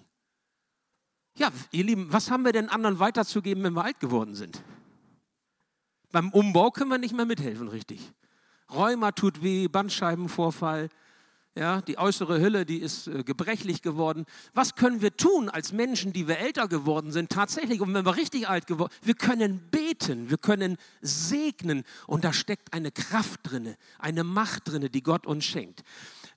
Ja, 1.36 1.50
ihr 1.70 1.84
Lieben, 1.84 2.10
was 2.12 2.30
haben 2.30 2.44
wir 2.44 2.52
denn 2.52 2.70
anderen 2.70 2.98
weiterzugeben, 2.98 3.62
wenn 3.62 3.74
wir 3.74 3.84
alt 3.84 4.00
geworden 4.00 4.34
sind? 4.34 4.62
Beim 6.10 6.30
Umbau 6.30 6.70
können 6.70 6.90
wir 6.90 6.98
nicht 6.98 7.14
mehr 7.14 7.26
mithelfen, 7.26 7.68
richtig. 7.68 8.00
Rheuma 8.72 9.12
tut 9.12 9.42
weh, 9.42 9.68
Bandscheibenvorfall, 9.68 10.88
ja, 11.56 11.80
die 11.80 11.96
äußere 11.96 12.38
Hülle, 12.38 12.66
die 12.66 12.78
ist 12.78 13.06
äh, 13.06 13.24
gebrechlich 13.24 13.80
geworden. 13.80 14.26
Was 14.52 14.74
können 14.74 15.00
wir 15.00 15.16
tun 15.16 15.48
als 15.48 15.72
Menschen, 15.72 16.12
die 16.12 16.28
wir 16.28 16.38
älter 16.38 16.68
geworden 16.68 17.12
sind? 17.12 17.30
Tatsächlich, 17.30 17.80
und 17.80 17.94
wenn 17.94 18.04
wir 18.04 18.16
richtig 18.16 18.48
alt 18.48 18.66
geworden 18.66 18.92
sind, 18.92 19.06
wir 19.06 19.14
können 19.14 19.60
beten, 19.70 20.28
wir 20.28 20.36
können 20.36 20.76
segnen. 21.00 21.84
Und 22.06 22.24
da 22.24 22.34
steckt 22.34 22.74
eine 22.74 22.92
Kraft 22.92 23.40
drinne, 23.44 23.76
eine 23.98 24.22
Macht 24.22 24.68
drinne, 24.68 24.90
die 24.90 25.02
Gott 25.02 25.26
uns 25.26 25.46
schenkt. 25.46 25.82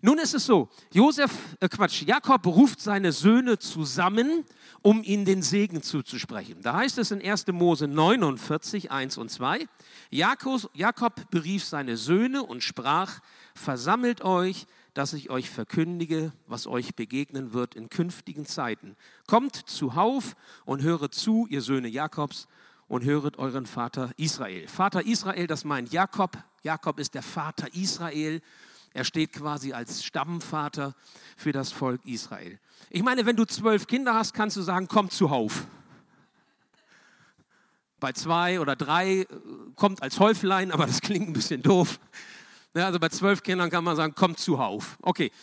Nun 0.01 0.17
ist 0.17 0.33
es 0.33 0.45
so, 0.45 0.69
Josef, 0.93 1.31
äh 1.59 1.67
Quatsch, 1.67 2.03
Jakob 2.03 2.45
ruft 2.47 2.79
seine 2.79 3.11
Söhne 3.11 3.59
zusammen, 3.59 4.45
um 4.81 5.03
ihnen 5.03 5.25
den 5.25 5.41
Segen 5.41 5.83
zuzusprechen. 5.83 6.61
Da 6.61 6.75
heißt 6.75 6.97
es 6.99 7.11
in 7.11 7.21
1. 7.21 7.47
Mose 7.47 7.89
49, 7.89 8.89
1 8.89 9.17
und 9.17 9.29
2, 9.29 9.67
Jakob, 10.09 10.69
Jakob 10.73 11.29
berief 11.29 11.65
seine 11.65 11.97
Söhne 11.97 12.43
und 12.43 12.63
sprach, 12.63 13.19
versammelt 13.53 14.21
euch, 14.21 14.67
dass 14.93 15.13
ich 15.13 15.29
euch 15.29 15.49
verkündige, 15.49 16.31
was 16.47 16.67
euch 16.67 16.95
begegnen 16.95 17.53
wird 17.53 17.75
in 17.75 17.89
künftigen 17.89 18.45
Zeiten. 18.45 18.95
Kommt 19.27 19.55
zuhauf 19.55 20.35
und 20.65 20.81
höret 20.81 21.13
zu, 21.13 21.47
ihr 21.49 21.61
Söhne 21.61 21.87
Jakobs, 21.87 22.47
und 22.89 23.05
höret 23.05 23.37
euren 23.37 23.65
Vater 23.65 24.09
Israel. 24.17 24.67
Vater 24.67 25.05
Israel, 25.05 25.47
das 25.47 25.63
meint 25.63 25.93
Jakob. 25.93 26.37
Jakob 26.63 26.99
ist 26.99 27.13
der 27.13 27.21
Vater 27.21 27.73
Israel. 27.73 28.41
Er 28.93 29.05
steht 29.05 29.31
quasi 29.31 29.73
als 29.73 30.03
Stammvater 30.03 30.95
für 31.37 31.51
das 31.51 31.71
Volk 31.71 32.03
Israel. 32.05 32.59
Ich 32.89 33.03
meine, 33.03 33.25
wenn 33.27 33.35
du 33.35 33.45
zwölf 33.45 33.85
Kinder 33.85 34.15
hast, 34.15 34.33
kannst 34.33 34.57
du 34.57 34.61
sagen, 34.61 34.87
kommt 34.87 35.13
zuhauf. 35.13 35.67
Bei 37.99 38.11
zwei 38.13 38.59
oder 38.59 38.75
drei 38.75 39.21
äh, 39.21 39.27
kommt 39.75 40.01
als 40.01 40.19
Häuflein, 40.19 40.71
aber 40.71 40.87
das 40.87 41.01
klingt 41.01 41.29
ein 41.29 41.33
bisschen 41.33 41.61
doof. 41.61 41.99
Ja, 42.79 42.85
also 42.85 42.97
bei 42.97 43.09
zwölf 43.09 43.43
Kindern 43.43 43.69
kann 43.69 43.83
man 43.83 43.97
sagen, 43.97 44.15
kommt 44.15 44.39
zuhauf. 44.39 44.97
Okay. 45.01 45.33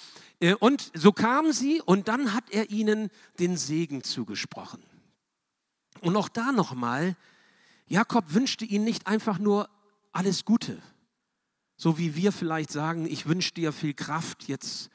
Äh, 0.40 0.55
und 0.55 0.90
so 0.95 1.12
kamen 1.12 1.52
sie 1.52 1.83
und 1.83 2.09
dann 2.09 2.33
hat 2.33 2.45
er 2.49 2.71
ihnen 2.71 3.11
den 3.38 3.59
Segen 3.59 4.02
zugesprochen. 4.02 4.83
Und 6.00 6.16
auch 6.16 6.31
da 6.31 6.50
nochmal, 6.50 7.14
Jakob 7.88 8.33
wünschte 8.33 8.64
ihnen 8.64 8.87
nicht 8.87 9.07
einfach 9.07 9.38
nur 9.38 9.69
alles 10.12 10.47
Gute. 10.47 10.81
So 11.76 11.99
wie 11.99 12.14
wir 12.14 12.33
vielleicht 12.33 12.73
sagen, 12.73 13.05
ich 13.05 13.26
wünsche 13.26 13.52
dir 13.52 13.75
viel 13.75 13.93
Kraft, 13.93 14.49
jetzt 14.49 14.88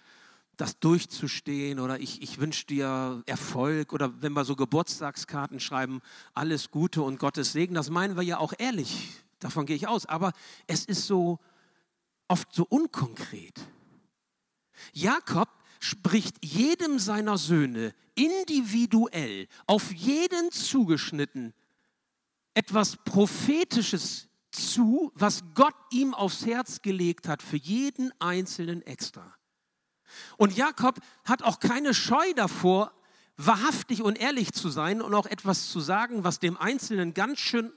das 0.57 0.79
durchzustehen 0.79 1.79
oder 1.79 1.99
ich, 1.99 2.23
ich 2.23 2.39
wünsche 2.39 2.65
dir 2.65 3.21
Erfolg 3.27 3.93
oder 3.93 4.19
wenn 4.23 4.33
wir 4.33 4.45
so 4.45 4.55
Geburtstagskarten 4.55 5.59
schreiben, 5.59 6.01
alles 6.33 6.71
Gute 6.71 7.03
und 7.03 7.19
Gottes 7.19 7.51
Segen, 7.51 7.75
das 7.75 7.91
meinen 7.91 8.15
wir 8.15 8.23
ja 8.23 8.39
auch 8.39 8.53
ehrlich, 8.57 9.11
davon 9.39 9.67
gehe 9.67 9.75
ich 9.75 9.87
aus, 9.87 10.07
aber 10.07 10.33
es 10.65 10.85
ist 10.85 11.05
so 11.05 11.37
oft 12.31 12.53
so 12.53 12.65
unkonkret. 12.69 13.59
Jakob 14.93 15.49
spricht 15.81 16.43
jedem 16.43 16.97
seiner 16.97 17.37
Söhne 17.37 17.93
individuell, 18.15 19.47
auf 19.67 19.91
jeden 19.91 20.51
zugeschnitten, 20.51 21.53
etwas 22.53 22.97
Prophetisches 23.03 24.29
zu, 24.51 25.11
was 25.13 25.43
Gott 25.55 25.75
ihm 25.91 26.13
aufs 26.13 26.45
Herz 26.45 26.81
gelegt 26.81 27.27
hat, 27.27 27.41
für 27.41 27.57
jeden 27.57 28.13
Einzelnen 28.19 28.81
extra. 28.81 29.35
Und 30.37 30.55
Jakob 30.55 30.99
hat 31.25 31.43
auch 31.43 31.59
keine 31.59 31.93
Scheu 31.93 32.33
davor, 32.35 32.93
wahrhaftig 33.35 34.03
und 34.03 34.17
ehrlich 34.17 34.53
zu 34.53 34.69
sein 34.69 35.01
und 35.01 35.13
auch 35.13 35.25
etwas 35.25 35.69
zu 35.69 35.79
sagen, 35.81 36.23
was 36.23 36.39
dem 36.39 36.57
Einzelnen 36.57 37.13
ganz 37.13 37.39
schön 37.39 37.73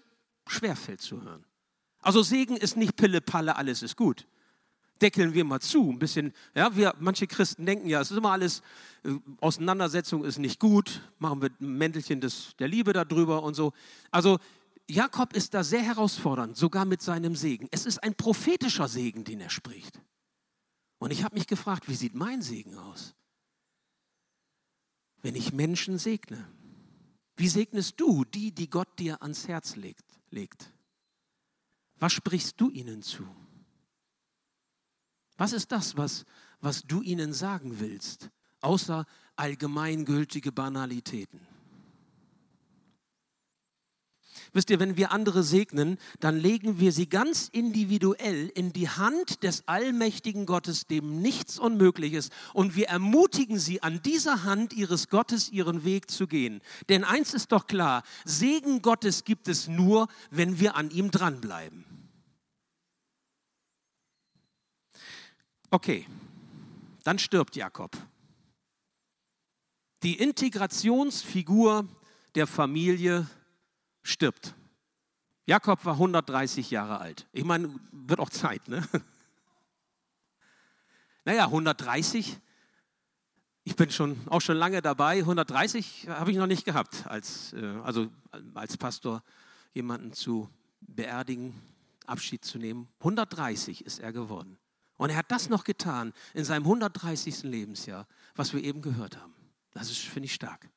schwerfällt 0.46 1.00
zu 1.00 1.23
hören. 1.23 1.44
Also 2.00 2.23
Segen 2.23 2.56
ist 2.56 2.76
nicht 2.76 2.96
Pille-Palle, 2.96 3.56
alles 3.56 3.82
ist 3.82 3.96
gut 3.96 4.26
deckeln 5.00 5.34
wir 5.34 5.44
mal 5.44 5.60
zu. 5.60 5.90
Ein 5.90 5.98
bisschen, 5.98 6.32
ja, 6.54 6.74
wir, 6.76 6.94
manche 6.98 7.26
Christen 7.26 7.66
denken 7.66 7.88
ja, 7.88 8.00
es 8.00 8.10
ist 8.10 8.16
immer 8.16 8.32
alles, 8.32 8.62
äh, 9.04 9.14
Auseinandersetzung 9.40 10.24
ist 10.24 10.38
nicht 10.38 10.60
gut, 10.60 11.02
machen 11.18 11.42
wir 11.42 11.50
ein 11.60 11.76
Mäntelchen 11.78 12.20
des, 12.20 12.54
der 12.58 12.68
Liebe 12.68 12.92
darüber 12.92 13.42
und 13.42 13.54
so. 13.54 13.72
Also 14.10 14.38
Jakob 14.88 15.32
ist 15.34 15.54
da 15.54 15.64
sehr 15.64 15.82
herausfordernd, 15.82 16.56
sogar 16.56 16.84
mit 16.84 17.02
seinem 17.02 17.36
Segen. 17.36 17.68
Es 17.70 17.86
ist 17.86 18.02
ein 18.02 18.14
prophetischer 18.14 18.88
Segen, 18.88 19.24
den 19.24 19.40
er 19.40 19.50
spricht. 19.50 20.00
Und 20.98 21.10
ich 21.10 21.24
habe 21.24 21.34
mich 21.34 21.46
gefragt, 21.46 21.88
wie 21.88 21.94
sieht 21.94 22.14
mein 22.14 22.42
Segen 22.42 22.76
aus? 22.76 23.14
Wenn 25.22 25.36
ich 25.36 25.52
Menschen 25.52 25.98
segne, 25.98 26.46
wie 27.36 27.48
segnest 27.48 28.00
du 28.00 28.24
die, 28.24 28.52
die 28.52 28.70
Gott 28.70 28.98
dir 28.98 29.22
ans 29.22 29.48
Herz 29.48 29.76
legt? 29.76 30.04
legt? 30.30 30.72
Was 31.98 32.12
sprichst 32.12 32.60
du 32.60 32.70
ihnen 32.70 33.02
zu? 33.02 33.24
Was 35.37 35.53
ist 35.53 35.73
das, 35.73 35.97
was, 35.97 36.25
was 36.61 36.83
du 36.83 37.03
ihnen 37.03 37.33
sagen 37.33 37.81
willst, 37.81 38.31
außer 38.61 39.05
allgemeingültige 39.37 40.53
Banalitäten? 40.53 41.41
Wisst 44.55 44.71
ihr, 44.71 44.79
wenn 44.79 44.97
wir 44.97 45.11
andere 45.11 45.43
segnen, 45.43 45.99
dann 46.21 46.38
legen 46.38 46.79
wir 46.79 46.93
sie 46.93 47.09
ganz 47.09 47.49
individuell 47.50 48.49
in 48.55 48.73
die 48.73 48.88
Hand 48.88 49.43
des 49.43 49.67
allmächtigen 49.67 50.47
Gottes, 50.47 50.87
dem 50.87 51.21
nichts 51.21 51.59
unmöglich 51.59 52.12
ist. 52.12 52.33
Und 52.53 52.76
wir 52.76 52.87
ermutigen 52.87 53.59
sie, 53.59 53.83
an 53.83 54.00
dieser 54.03 54.45
Hand 54.45 54.73
ihres 54.73 55.09
Gottes 55.09 55.50
ihren 55.50 55.85
Weg 55.85 56.09
zu 56.09 56.29
gehen. 56.29 56.61
Denn 56.88 57.03
eins 57.03 57.35
ist 57.35 57.50
doch 57.50 57.67
klar, 57.67 58.05
Segen 58.25 58.81
Gottes 58.81 59.25
gibt 59.25 59.49
es 59.49 59.67
nur, 59.67 60.07
wenn 60.31 60.61
wir 60.61 60.76
an 60.76 60.91
ihm 60.91 61.11
dranbleiben. 61.11 61.85
Okay, 65.75 66.07
dann 67.02 67.19
stirbt 67.19 67.57
Jakob. 67.57 67.97
Die 70.04 70.16
Integrationsfigur 70.16 71.88
der 72.37 72.47
Familie 72.47 73.28
stirbt. 74.04 74.54
Jakob 75.47 75.85
war 75.85 75.95
130 75.95 76.71
Jahre 76.71 77.00
alt. 77.00 77.26
Ich 77.33 77.43
meine, 77.43 77.75
wird 77.90 78.21
auch 78.21 78.31
Zeit, 78.31 78.69
ne? 78.69 78.88
Naja, 81.25 81.47
130. 81.47 82.38
Ich 83.64 83.75
bin 83.75 83.90
schon 83.90 84.16
auch 84.28 84.43
schon 84.43 84.57
lange 84.57 84.81
dabei. 84.81 85.19
130 85.19 86.07
habe 86.09 86.31
ich 86.31 86.37
noch 86.37 86.47
nicht 86.47 86.64
gehabt, 86.64 87.04
als, 87.09 87.52
äh, 87.54 87.81
also 87.83 88.12
als 88.54 88.76
Pastor 88.76 89.25
jemanden 89.73 90.12
zu 90.12 90.49
beerdigen, 90.83 91.61
Abschied 92.07 92.45
zu 92.45 92.59
nehmen. 92.59 92.87
130 93.00 93.85
ist 93.85 93.99
er 93.99 94.12
geworden. 94.12 94.57
Und 95.04 95.11
er 95.11 95.16
hat 95.16 95.30
das 95.30 95.50
noch 95.50 95.64
getan 95.64 96.14
in 96.32 96.46
seinem 96.46 96.62
130. 96.62 97.42
Lebensjahr, 97.42 98.06
was 98.37 98.54
wir 98.54 98.64
eben 98.64 98.80
gehört 98.80 99.18
haben. 99.18 99.34
Das 99.73 99.90
ist, 99.90 99.99
finde 99.99 100.25
ich, 100.25 100.32
stark. 100.32 100.70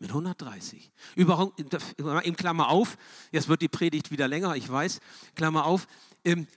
Mit 0.00 0.10
130. 0.10 0.90
Überall, 1.14 1.52
in 2.24 2.34
Klammer 2.34 2.68
auf, 2.68 2.98
jetzt 3.30 3.46
wird 3.46 3.62
die 3.62 3.68
Predigt 3.68 4.10
wieder 4.10 4.26
länger, 4.26 4.56
ich 4.56 4.68
weiß, 4.68 4.98
Klammer 5.36 5.66
auf. 5.66 5.86
Ähm, 6.24 6.48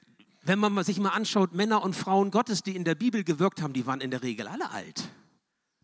wenn 0.42 0.58
man 0.58 0.84
sich 0.84 1.00
mal 1.00 1.10
anschaut, 1.10 1.54
Männer 1.54 1.84
und 1.84 1.96
Frauen 1.96 2.32
Gottes, 2.32 2.64
die 2.64 2.76
in 2.76 2.84
der 2.84 2.96
Bibel 2.96 3.24
gewirkt 3.24 3.62
haben, 3.62 3.74
die 3.74 3.86
waren 3.86 4.02
in 4.02 4.10
der 4.10 4.24
Regel 4.24 4.48
alle 4.48 4.72
alt. 4.72 5.08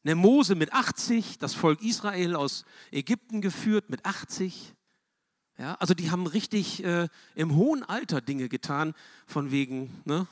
Ne 0.01 0.15
Mose 0.15 0.55
mit 0.55 0.73
80, 0.73 1.37
das 1.37 1.53
Volk 1.53 1.83
Israel 1.83 2.35
aus 2.35 2.65
Ägypten 2.89 3.41
geführt 3.41 3.91
mit 3.91 4.03
80. 4.03 4.73
Ja, 5.59 5.75
also 5.75 5.93
die 5.93 6.09
haben 6.09 6.25
richtig 6.25 6.83
äh, 6.83 7.07
im 7.35 7.55
hohen 7.55 7.83
Alter 7.83 8.19
Dinge 8.19 8.49
getan, 8.49 8.95
von 9.27 9.51
wegen 9.51 10.01
ne, 10.05 10.25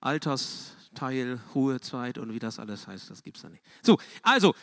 Altersteil, 0.00 1.40
Ruhezeit 1.54 2.18
und 2.18 2.32
wie 2.32 2.38
das 2.38 2.58
alles 2.58 2.86
heißt, 2.86 3.10
das 3.10 3.22
gibt 3.22 3.36
es 3.36 3.42
da 3.42 3.48
nicht. 3.48 3.62
So, 3.82 3.98
also, 4.22 4.54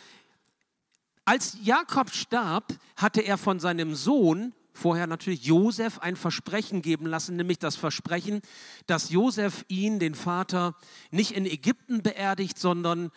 als 1.25 1.57
Jakob 1.63 2.11
starb, 2.11 2.73
hatte 2.95 3.21
er 3.21 3.37
von 3.37 3.59
seinem 3.59 3.95
Sohn, 3.95 4.53
vorher 4.73 5.07
natürlich 5.07 5.43
Josef, 5.43 5.99
ein 5.99 6.15
Versprechen 6.15 6.81
geben 6.81 7.07
lassen, 7.07 7.35
nämlich 7.35 7.59
das 7.59 7.75
Versprechen, 7.75 8.41
dass 8.85 9.09
Josef 9.09 9.65
ihn, 9.67 9.99
den 9.99 10.15
Vater, 10.15 10.75
nicht 11.11 11.31
in 11.31 11.45
Ägypten 11.45 12.03
beerdigt, 12.03 12.59
sondern 12.59 13.11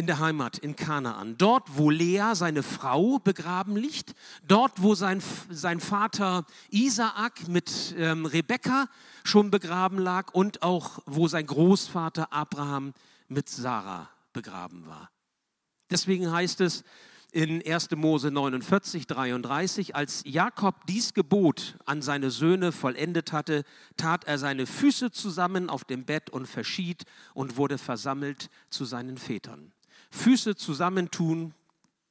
in 0.00 0.06
der 0.06 0.18
Heimat 0.18 0.56
in 0.56 0.76
Kanaan. 0.76 1.36
Dort, 1.36 1.76
wo 1.76 1.90
Lea, 1.90 2.30
seine 2.32 2.62
Frau, 2.62 3.18
begraben 3.18 3.76
liegt. 3.76 4.14
Dort, 4.48 4.80
wo 4.80 4.94
sein, 4.94 5.22
sein 5.50 5.78
Vater 5.78 6.46
Isaak 6.70 7.48
mit 7.48 7.94
ähm, 7.98 8.24
Rebekka 8.24 8.86
schon 9.24 9.50
begraben 9.50 9.98
lag. 9.98 10.32
Und 10.32 10.62
auch, 10.62 11.00
wo 11.04 11.28
sein 11.28 11.44
Großvater 11.44 12.32
Abraham 12.32 12.94
mit 13.28 13.50
Sarah 13.50 14.08
begraben 14.32 14.86
war. 14.86 15.10
Deswegen 15.90 16.32
heißt 16.32 16.62
es, 16.62 16.82
in 17.30 17.62
1. 17.64 17.90
Mose 17.92 18.30
49, 18.30 19.06
33, 19.06 19.94
als 19.94 20.22
Jakob 20.24 20.86
dies 20.86 21.12
Gebot 21.12 21.76
an 21.84 22.00
seine 22.00 22.30
Söhne 22.30 22.72
vollendet 22.72 23.32
hatte, 23.32 23.64
tat 23.98 24.24
er 24.24 24.38
seine 24.38 24.64
Füße 24.64 25.10
zusammen 25.10 25.68
auf 25.68 25.84
dem 25.84 26.06
Bett 26.06 26.30
und 26.30 26.46
verschied 26.46 27.04
und 27.34 27.58
wurde 27.58 27.76
versammelt 27.76 28.48
zu 28.70 28.86
seinen 28.86 29.18
Vätern. 29.18 29.72
Füße 30.10 30.56
zusammentun, 30.56 31.54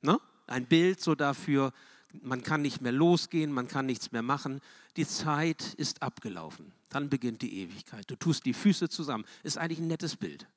ne? 0.01 0.19
ein 0.47 0.65
Bild 0.65 1.01
so 1.01 1.15
dafür, 1.15 1.73
man 2.21 2.43
kann 2.43 2.61
nicht 2.61 2.81
mehr 2.81 2.91
losgehen, 2.91 3.51
man 3.51 3.67
kann 3.67 3.85
nichts 3.85 4.11
mehr 4.11 4.21
machen, 4.21 4.61
die 4.97 5.05
Zeit 5.05 5.73
ist 5.75 6.01
abgelaufen. 6.01 6.71
Dann 6.89 7.09
beginnt 7.09 7.41
die 7.43 7.61
Ewigkeit. 7.61 8.09
Du 8.09 8.15
tust 8.15 8.45
die 8.45 8.53
Füße 8.53 8.89
zusammen. 8.89 9.25
Ist 9.43 9.57
eigentlich 9.59 9.79
ein 9.79 9.87
nettes 9.87 10.15
Bild. 10.15 10.47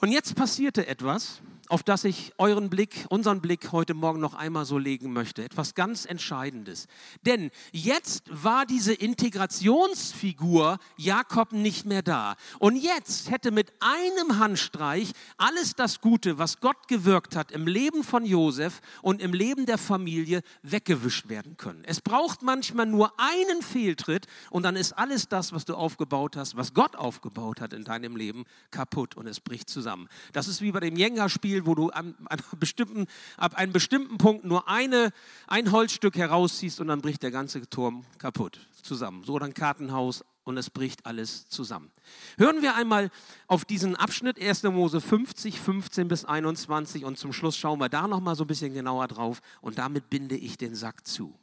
Und 0.00 0.12
jetzt 0.12 0.34
passierte 0.34 0.86
etwas, 0.86 1.40
auf 1.68 1.82
das 1.82 2.04
ich 2.04 2.32
euren 2.38 2.70
Blick, 2.70 3.06
unseren 3.08 3.40
Blick 3.40 3.72
heute 3.72 3.94
Morgen 3.94 4.20
noch 4.20 4.34
einmal 4.34 4.64
so 4.64 4.78
legen 4.78 5.12
möchte. 5.12 5.42
Etwas 5.42 5.74
ganz 5.74 6.04
Entscheidendes. 6.04 6.86
Denn 7.22 7.50
jetzt 7.72 8.24
war 8.30 8.66
diese 8.66 8.94
Integrationsfigur 8.94 10.78
Jakob 10.96 11.52
nicht 11.52 11.86
mehr 11.86 12.02
da. 12.02 12.36
Und 12.58 12.76
jetzt 12.76 13.30
hätte 13.30 13.50
mit 13.50 13.72
einem 13.80 14.38
Handstreich 14.38 15.12
alles 15.38 15.74
das 15.74 16.00
Gute, 16.00 16.38
was 16.38 16.60
Gott 16.60 16.88
gewirkt 16.88 17.34
hat 17.34 17.50
im 17.50 17.66
Leben 17.66 18.04
von 18.04 18.24
Josef 18.24 18.80
und 19.02 19.20
im 19.20 19.32
Leben 19.32 19.66
der 19.66 19.78
Familie, 19.78 20.42
weggewischt 20.62 21.28
werden 21.28 21.56
können. 21.56 21.84
Es 21.84 22.00
braucht 22.00 22.42
manchmal 22.42 22.86
nur 22.86 23.12
einen 23.18 23.62
Fehltritt 23.62 24.26
und 24.50 24.62
dann 24.62 24.76
ist 24.76 24.92
alles 24.92 25.28
das, 25.28 25.52
was 25.52 25.64
du 25.64 25.74
aufgebaut 25.74 26.36
hast, 26.36 26.56
was 26.56 26.74
Gott 26.74 26.96
aufgebaut 26.96 27.60
hat 27.60 27.72
in 27.72 27.84
deinem 27.84 28.16
Leben, 28.16 28.44
kaputt 28.70 29.16
und 29.16 29.26
es 29.26 29.40
bricht 29.40 29.68
zusammen 29.68 29.85
zusammen. 29.86 30.08
Das 30.32 30.48
ist 30.48 30.60
wie 30.62 30.72
bei 30.72 30.80
dem 30.80 30.96
Jenga-Spiel, 30.96 31.64
wo 31.64 31.76
du 31.76 31.90
an, 31.90 32.16
an 32.24 33.06
ab 33.36 33.54
einem 33.54 33.72
bestimmten 33.72 34.18
Punkt 34.18 34.44
nur 34.44 34.68
eine, 34.68 35.12
ein 35.46 35.70
Holzstück 35.70 36.16
herausziehst 36.16 36.80
und 36.80 36.88
dann 36.88 37.00
bricht 37.00 37.22
der 37.22 37.30
ganze 37.30 37.68
Turm 37.70 38.04
kaputt 38.18 38.58
zusammen. 38.82 39.22
So 39.22 39.38
ein 39.38 39.54
Kartenhaus 39.54 40.24
und 40.42 40.56
es 40.56 40.70
bricht 40.70 41.06
alles 41.06 41.48
zusammen. 41.48 41.92
Hören 42.36 42.62
wir 42.62 42.74
einmal 42.74 43.10
auf 43.46 43.64
diesen 43.64 43.94
Abschnitt 43.94 44.42
1. 44.42 44.64
Mose 44.64 45.00
50, 45.00 45.60
15 45.60 46.08
bis 46.08 46.24
21 46.24 47.04
und 47.04 47.16
zum 47.16 47.32
Schluss 47.32 47.56
schauen 47.56 47.78
wir 47.78 47.88
da 47.88 48.08
nochmal 48.08 48.34
so 48.34 48.42
ein 48.42 48.48
bisschen 48.48 48.74
genauer 48.74 49.06
drauf 49.06 49.40
und 49.60 49.78
damit 49.78 50.10
binde 50.10 50.36
ich 50.36 50.58
den 50.58 50.74
Sack 50.74 51.06
zu. 51.06 51.38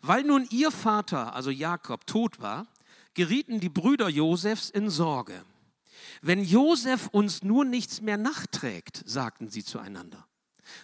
Weil 0.00 0.22
nun 0.22 0.46
ihr 0.50 0.70
Vater, 0.70 1.34
also 1.34 1.50
Jakob, 1.50 2.06
tot 2.06 2.40
war, 2.40 2.66
gerieten 3.12 3.60
die 3.60 3.68
Brüder 3.68 4.08
Josefs 4.08 4.70
in 4.70 4.88
Sorge. 4.88 5.44
Wenn 6.20 6.42
Josef 6.42 7.08
uns 7.08 7.42
nur 7.42 7.64
nichts 7.64 8.00
mehr 8.00 8.16
nachträgt, 8.16 9.02
sagten 9.06 9.48
sie 9.48 9.64
zueinander. 9.64 10.26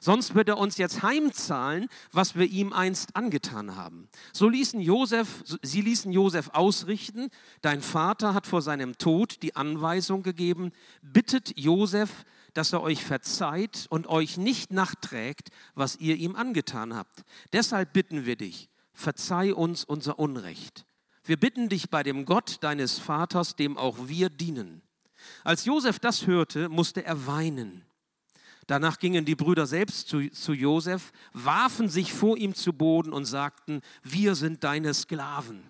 Sonst 0.01 0.35
wird 0.35 0.49
er 0.49 0.59
uns 0.59 0.77
jetzt 0.77 1.03
heimzahlen, 1.03 1.89
was 2.13 2.35
wir 2.37 2.47
ihm 2.47 2.73
einst 2.73 3.17
angetan 3.17 3.77
haben. 3.77 4.09
So 4.33 4.49
ließen 4.49 4.81
Josef, 4.81 5.45
sie 5.63 5.81
ließen 5.81 6.13
Josef 6.13 6.51
ausrichten. 6.53 7.29
Dein 7.63 7.81
Vater 7.81 8.35
hat 8.35 8.47
vor 8.47 8.63
seinem 8.63 8.99
Tod 8.99 9.43
die 9.43 9.57
Anweisung 9.57 10.23
gegeben, 10.23 10.73
bittet 11.03 11.59
Josef, 11.59 12.25
dass 12.55 12.73
er 12.73 12.83
euch 12.83 13.05
verzeiht 13.05 13.87
und 13.89 14.07
euch 14.09 14.37
nicht 14.37 14.73
nachträgt, 14.73 15.51
was 15.75 15.97
ihr 15.97 16.17
ihm 16.17 16.35
angetan 16.35 16.95
habt. 16.95 17.25
Deshalb 17.53 17.93
bitten 17.93 18.27
wir 18.27 18.37
dich, 18.37 18.69
verzeih 18.93 19.55
uns 19.55 19.85
unser 19.85 20.19
Unrecht. 20.19 20.85
Wir 21.25 21.37
bitten 21.37 21.69
dich 21.69 21.91
bei 21.91 22.03
dem 22.03 22.25
Gott 22.25 22.59
deines 22.63 22.99
Vaters, 22.99 23.55
dem 23.55 23.77
auch 23.77 24.09
wir 24.09 24.31
dienen. 24.31 24.83
Als 25.45 25.65
Josef 25.65 25.99
das 25.99 26.27
hörte, 26.27 26.69
musste 26.69 27.05
er 27.05 27.27
weinen. 27.27 27.85
Danach 28.67 28.99
gingen 28.99 29.25
die 29.25 29.35
Brüder 29.35 29.67
selbst 29.67 30.09
zu, 30.09 30.29
zu 30.31 30.53
Josef, 30.53 31.13
warfen 31.33 31.89
sich 31.89 32.13
vor 32.13 32.37
ihm 32.37 32.55
zu 32.55 32.73
Boden 32.73 33.13
und 33.13 33.25
sagten, 33.25 33.81
wir 34.03 34.35
sind 34.35 34.63
deine 34.63 34.93
Sklaven. 34.93 35.63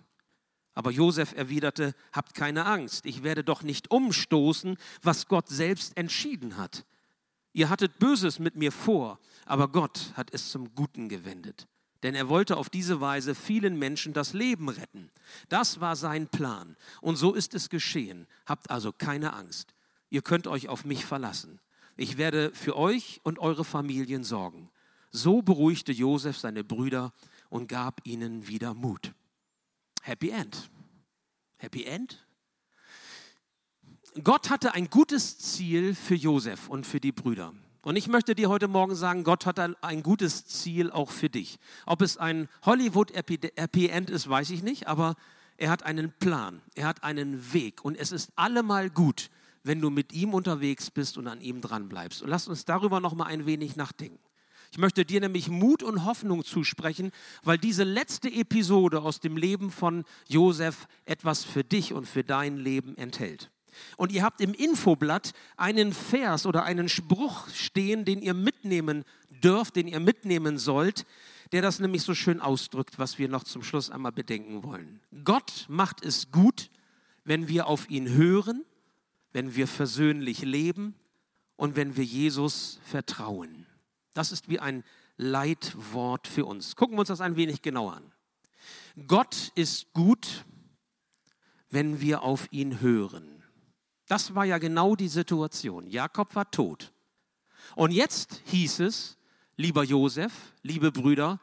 Aber 0.74 0.90
Josef 0.90 1.32
erwiderte, 1.32 1.94
habt 2.12 2.34
keine 2.34 2.66
Angst, 2.66 3.06
ich 3.06 3.22
werde 3.22 3.44
doch 3.44 3.62
nicht 3.62 3.90
umstoßen, 3.90 4.76
was 5.02 5.28
Gott 5.28 5.48
selbst 5.48 5.96
entschieden 5.96 6.56
hat. 6.56 6.84
Ihr 7.52 7.70
hattet 7.70 7.98
Böses 7.98 8.38
mit 8.38 8.56
mir 8.56 8.72
vor, 8.72 9.18
aber 9.46 9.68
Gott 9.68 10.12
hat 10.14 10.32
es 10.32 10.50
zum 10.50 10.74
Guten 10.74 11.08
gewendet 11.08 11.68
denn 12.02 12.14
er 12.14 12.28
wollte 12.28 12.56
auf 12.56 12.70
diese 12.70 13.00
Weise 13.00 13.34
vielen 13.34 13.78
Menschen 13.78 14.12
das 14.12 14.32
Leben 14.32 14.68
retten. 14.68 15.10
Das 15.48 15.80
war 15.80 15.96
sein 15.96 16.28
Plan. 16.28 16.76
Und 17.00 17.16
so 17.16 17.34
ist 17.34 17.54
es 17.54 17.68
geschehen. 17.70 18.26
Habt 18.46 18.70
also 18.70 18.92
keine 18.92 19.32
Angst. 19.32 19.74
Ihr 20.10 20.22
könnt 20.22 20.46
euch 20.46 20.68
auf 20.68 20.84
mich 20.84 21.04
verlassen. 21.04 21.60
Ich 21.96 22.16
werde 22.16 22.52
für 22.54 22.76
euch 22.76 23.20
und 23.24 23.38
eure 23.38 23.64
Familien 23.64 24.22
sorgen. 24.22 24.70
So 25.10 25.42
beruhigte 25.42 25.92
Josef 25.92 26.38
seine 26.38 26.62
Brüder 26.62 27.12
und 27.48 27.68
gab 27.68 28.00
ihnen 28.04 28.46
wieder 28.46 28.74
Mut. 28.74 29.12
Happy 30.02 30.30
End. 30.30 30.70
Happy 31.56 31.84
End? 31.84 32.24
Gott 34.22 34.50
hatte 34.50 34.74
ein 34.74 34.88
gutes 34.88 35.38
Ziel 35.38 35.94
für 35.94 36.14
Josef 36.14 36.68
und 36.68 36.86
für 36.86 37.00
die 37.00 37.12
Brüder. 37.12 37.52
Und 37.88 37.96
ich 37.96 38.06
möchte 38.06 38.34
dir 38.34 38.50
heute 38.50 38.68
Morgen 38.68 38.94
sagen, 38.94 39.24
Gott 39.24 39.46
hat 39.46 39.58
ein 39.58 40.02
gutes 40.02 40.46
Ziel 40.46 40.90
auch 40.90 41.10
für 41.10 41.30
dich. 41.30 41.58
Ob 41.86 42.02
es 42.02 42.18
ein 42.18 42.50
Hollywood-Happy 42.66 43.88
End 43.88 44.10
ist, 44.10 44.28
weiß 44.28 44.50
ich 44.50 44.62
nicht, 44.62 44.88
aber 44.88 45.14
er 45.56 45.70
hat 45.70 45.84
einen 45.84 46.12
Plan, 46.12 46.60
er 46.74 46.86
hat 46.86 47.02
einen 47.02 47.54
Weg 47.54 47.82
und 47.82 47.96
es 47.96 48.12
ist 48.12 48.30
allemal 48.36 48.90
gut, 48.90 49.30
wenn 49.62 49.80
du 49.80 49.88
mit 49.88 50.12
ihm 50.12 50.34
unterwegs 50.34 50.90
bist 50.90 51.16
und 51.16 51.28
an 51.28 51.40
ihm 51.40 51.62
dran 51.62 51.88
bleibst. 51.88 52.20
Und 52.20 52.28
lass 52.28 52.46
uns 52.46 52.66
darüber 52.66 53.00
noch 53.00 53.14
mal 53.14 53.24
ein 53.24 53.46
wenig 53.46 53.74
nachdenken. 53.74 54.18
Ich 54.70 54.76
möchte 54.76 55.06
dir 55.06 55.20
nämlich 55.20 55.48
Mut 55.48 55.82
und 55.82 56.04
Hoffnung 56.04 56.44
zusprechen, 56.44 57.10
weil 57.42 57.56
diese 57.56 57.84
letzte 57.84 58.30
Episode 58.30 59.00
aus 59.00 59.20
dem 59.20 59.38
Leben 59.38 59.70
von 59.70 60.04
Josef 60.26 60.88
etwas 61.06 61.42
für 61.42 61.64
dich 61.64 61.94
und 61.94 62.06
für 62.06 62.22
dein 62.22 62.58
Leben 62.58 62.98
enthält. 62.98 63.50
Und 63.96 64.12
ihr 64.12 64.22
habt 64.22 64.40
im 64.40 64.54
Infoblatt 64.54 65.32
einen 65.56 65.92
Vers 65.92 66.46
oder 66.46 66.64
einen 66.64 66.88
Spruch 66.88 67.48
stehen, 67.50 68.04
den 68.04 68.22
ihr 68.22 68.34
mitnehmen 68.34 69.04
dürft, 69.42 69.76
den 69.76 69.88
ihr 69.88 70.00
mitnehmen 70.00 70.58
sollt, 70.58 71.06
der 71.52 71.62
das 71.62 71.78
nämlich 71.78 72.02
so 72.02 72.14
schön 72.14 72.40
ausdrückt, 72.40 72.98
was 72.98 73.18
wir 73.18 73.28
noch 73.28 73.44
zum 73.44 73.62
Schluss 73.62 73.90
einmal 73.90 74.12
bedenken 74.12 74.62
wollen. 74.62 75.00
Gott 75.24 75.66
macht 75.68 76.04
es 76.04 76.30
gut, 76.30 76.70
wenn 77.24 77.48
wir 77.48 77.66
auf 77.66 77.88
ihn 77.90 78.08
hören, 78.10 78.64
wenn 79.32 79.54
wir 79.54 79.66
versöhnlich 79.66 80.42
leben 80.42 80.94
und 81.56 81.76
wenn 81.76 81.96
wir 81.96 82.04
Jesus 82.04 82.80
vertrauen. 82.84 83.66
Das 84.14 84.32
ist 84.32 84.48
wie 84.48 84.58
ein 84.58 84.84
Leitwort 85.16 86.26
für 86.26 86.44
uns. 86.44 86.76
Gucken 86.76 86.96
wir 86.96 87.00
uns 87.00 87.08
das 87.08 87.20
ein 87.20 87.36
wenig 87.36 87.62
genauer 87.62 87.94
an. 87.94 88.12
Gott 89.06 89.52
ist 89.54 89.92
gut, 89.92 90.44
wenn 91.70 92.00
wir 92.00 92.22
auf 92.22 92.48
ihn 92.50 92.80
hören. 92.80 93.37
Das 94.08 94.34
war 94.34 94.44
ja 94.44 94.58
genau 94.58 94.96
die 94.96 95.08
Situation. 95.08 95.86
Jakob 95.86 96.34
war 96.34 96.50
tot. 96.50 96.92
Und 97.76 97.92
jetzt 97.92 98.42
hieß 98.46 98.80
es, 98.80 99.18
lieber 99.56 99.84
Josef, 99.84 100.32
liebe 100.62 100.90
Brüder, 100.90 101.40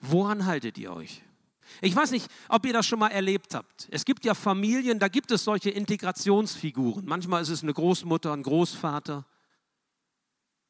woran 0.00 0.46
haltet 0.46 0.78
ihr 0.78 0.92
euch? 0.92 1.22
Ich 1.80 1.94
weiß 1.96 2.10
nicht, 2.12 2.30
ob 2.48 2.64
ihr 2.66 2.72
das 2.72 2.86
schon 2.86 2.98
mal 2.98 3.08
erlebt 3.08 3.54
habt. 3.54 3.88
Es 3.90 4.04
gibt 4.04 4.24
ja 4.24 4.34
Familien, 4.34 4.98
da 4.98 5.08
gibt 5.08 5.30
es 5.30 5.44
solche 5.44 5.70
Integrationsfiguren. 5.70 7.04
Manchmal 7.04 7.42
ist 7.42 7.48
es 7.48 7.62
eine 7.62 7.72
Großmutter, 7.72 8.32
ein 8.32 8.42
Großvater, 8.42 9.26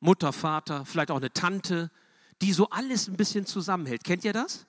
Mutter, 0.01 0.33
Vater, 0.33 0.85
vielleicht 0.85 1.11
auch 1.11 1.17
eine 1.17 1.33
Tante, 1.33 1.91
die 2.43 2.53
so 2.53 2.71
alles 2.71 3.09
ein 3.09 3.17
bisschen 3.17 3.47
zusammenhält. 3.47 4.05
Kennt 4.05 4.25
ihr 4.25 4.33
das? 4.33 4.67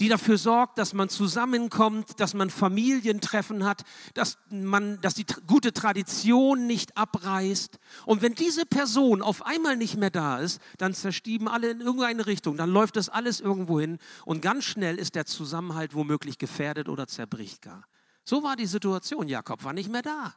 Die 0.00 0.08
dafür 0.08 0.38
sorgt, 0.38 0.78
dass 0.78 0.94
man 0.94 1.08
zusammenkommt, 1.08 2.20
dass 2.20 2.34
man 2.34 2.50
Familientreffen 2.50 3.64
hat, 3.64 3.82
dass, 4.14 4.38
man, 4.50 5.00
dass 5.00 5.14
die 5.14 5.26
gute 5.46 5.72
Tradition 5.72 6.66
nicht 6.66 6.96
abreißt. 6.96 7.78
Und 8.06 8.22
wenn 8.22 8.34
diese 8.34 8.64
Person 8.64 9.22
auf 9.22 9.44
einmal 9.44 9.76
nicht 9.76 9.96
mehr 9.96 10.10
da 10.10 10.38
ist, 10.38 10.60
dann 10.78 10.94
zerstieben 10.94 11.48
alle 11.48 11.70
in 11.70 11.80
irgendeine 11.80 12.26
Richtung, 12.26 12.56
dann 12.56 12.70
läuft 12.70 12.96
das 12.96 13.08
alles 13.08 13.40
irgendwo 13.40 13.80
hin 13.80 13.98
und 14.24 14.40
ganz 14.40 14.64
schnell 14.64 14.98
ist 14.98 15.14
der 15.14 15.26
Zusammenhalt 15.26 15.94
womöglich 15.94 16.38
gefährdet 16.38 16.88
oder 16.88 17.06
zerbricht 17.06 17.62
gar. 17.62 17.84
So 18.24 18.42
war 18.42 18.56
die 18.56 18.66
Situation. 18.66 19.26
Jakob 19.26 19.64
war 19.64 19.72
nicht 19.72 19.90
mehr 19.90 20.02
da. 20.02 20.34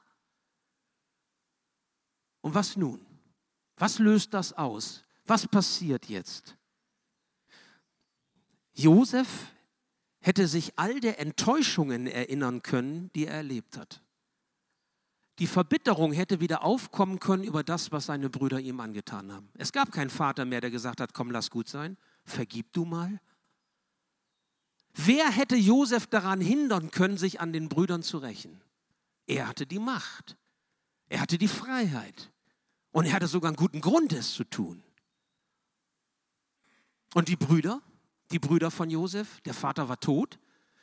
Und 2.41 2.55
was 2.55 2.77
nun? 2.77 3.05
Was 3.77 3.99
löst 3.99 4.33
das 4.33 4.53
aus? 4.53 5.03
Was 5.25 5.47
passiert 5.47 6.07
jetzt? 6.07 6.57
Josef 8.83 9.27
hätte 10.19 10.47
sich 10.47 10.77
all 10.77 10.99
der 10.99 11.19
Enttäuschungen 11.19 12.07
erinnern 12.07 12.61
können, 12.61 13.11
die 13.13 13.25
er 13.25 13.35
erlebt 13.35 13.77
hat. 13.77 14.01
die 15.39 15.47
Verbitterung 15.47 16.13
hätte 16.13 16.39
wieder 16.39 16.63
aufkommen 16.63 17.19
können 17.19 17.43
über 17.43 17.63
das, 17.63 17.91
was 17.91 18.05
seine 18.05 18.29
Brüder 18.29 18.59
ihm 18.59 18.79
angetan 18.79 19.31
haben. 19.31 19.49
Es 19.55 19.71
gab 19.71 19.91
keinen 19.91 20.11
Vater 20.11 20.45
mehr, 20.45 20.61
der 20.61 20.69
gesagt 20.69 21.01
hat, 21.01 21.15
komm, 21.15 21.31
lass 21.31 21.49
gut 21.49 21.67
sein, 21.67 21.97
vergib 22.25 22.71
du 22.73 22.85
mal. 22.85 23.19
Wer 24.93 25.31
hätte 25.31 25.55
Josef 25.55 26.05
daran 26.05 26.41
hindern 26.41 26.91
können, 26.91 27.17
sich 27.17 27.39
an 27.39 27.53
den 27.53 27.69
Brüdern 27.69 28.03
zu 28.03 28.19
rächen? 28.19 28.61
Er 29.25 29.47
hatte 29.47 29.65
die 29.65 29.79
Macht. 29.79 30.37
Er 31.09 31.21
hatte 31.21 31.39
die 31.39 31.47
Freiheit. 31.47 32.31
Und 32.91 33.05
er 33.05 33.13
hatte 33.13 33.27
sogar 33.27 33.49
einen 33.49 33.57
guten 33.57 33.81
Grund, 33.81 34.13
es 34.13 34.33
zu 34.33 34.43
tun. 34.43 34.83
Und 37.15 37.29
die 37.29 37.35
Brüder, 37.35 37.81
die 38.31 38.39
Brüder 38.39 38.71
von 38.71 38.89
Josef, 38.89 39.41
der 39.41 39.53
Vater 39.53 39.89
war 39.89 39.99
tot, 39.99 40.39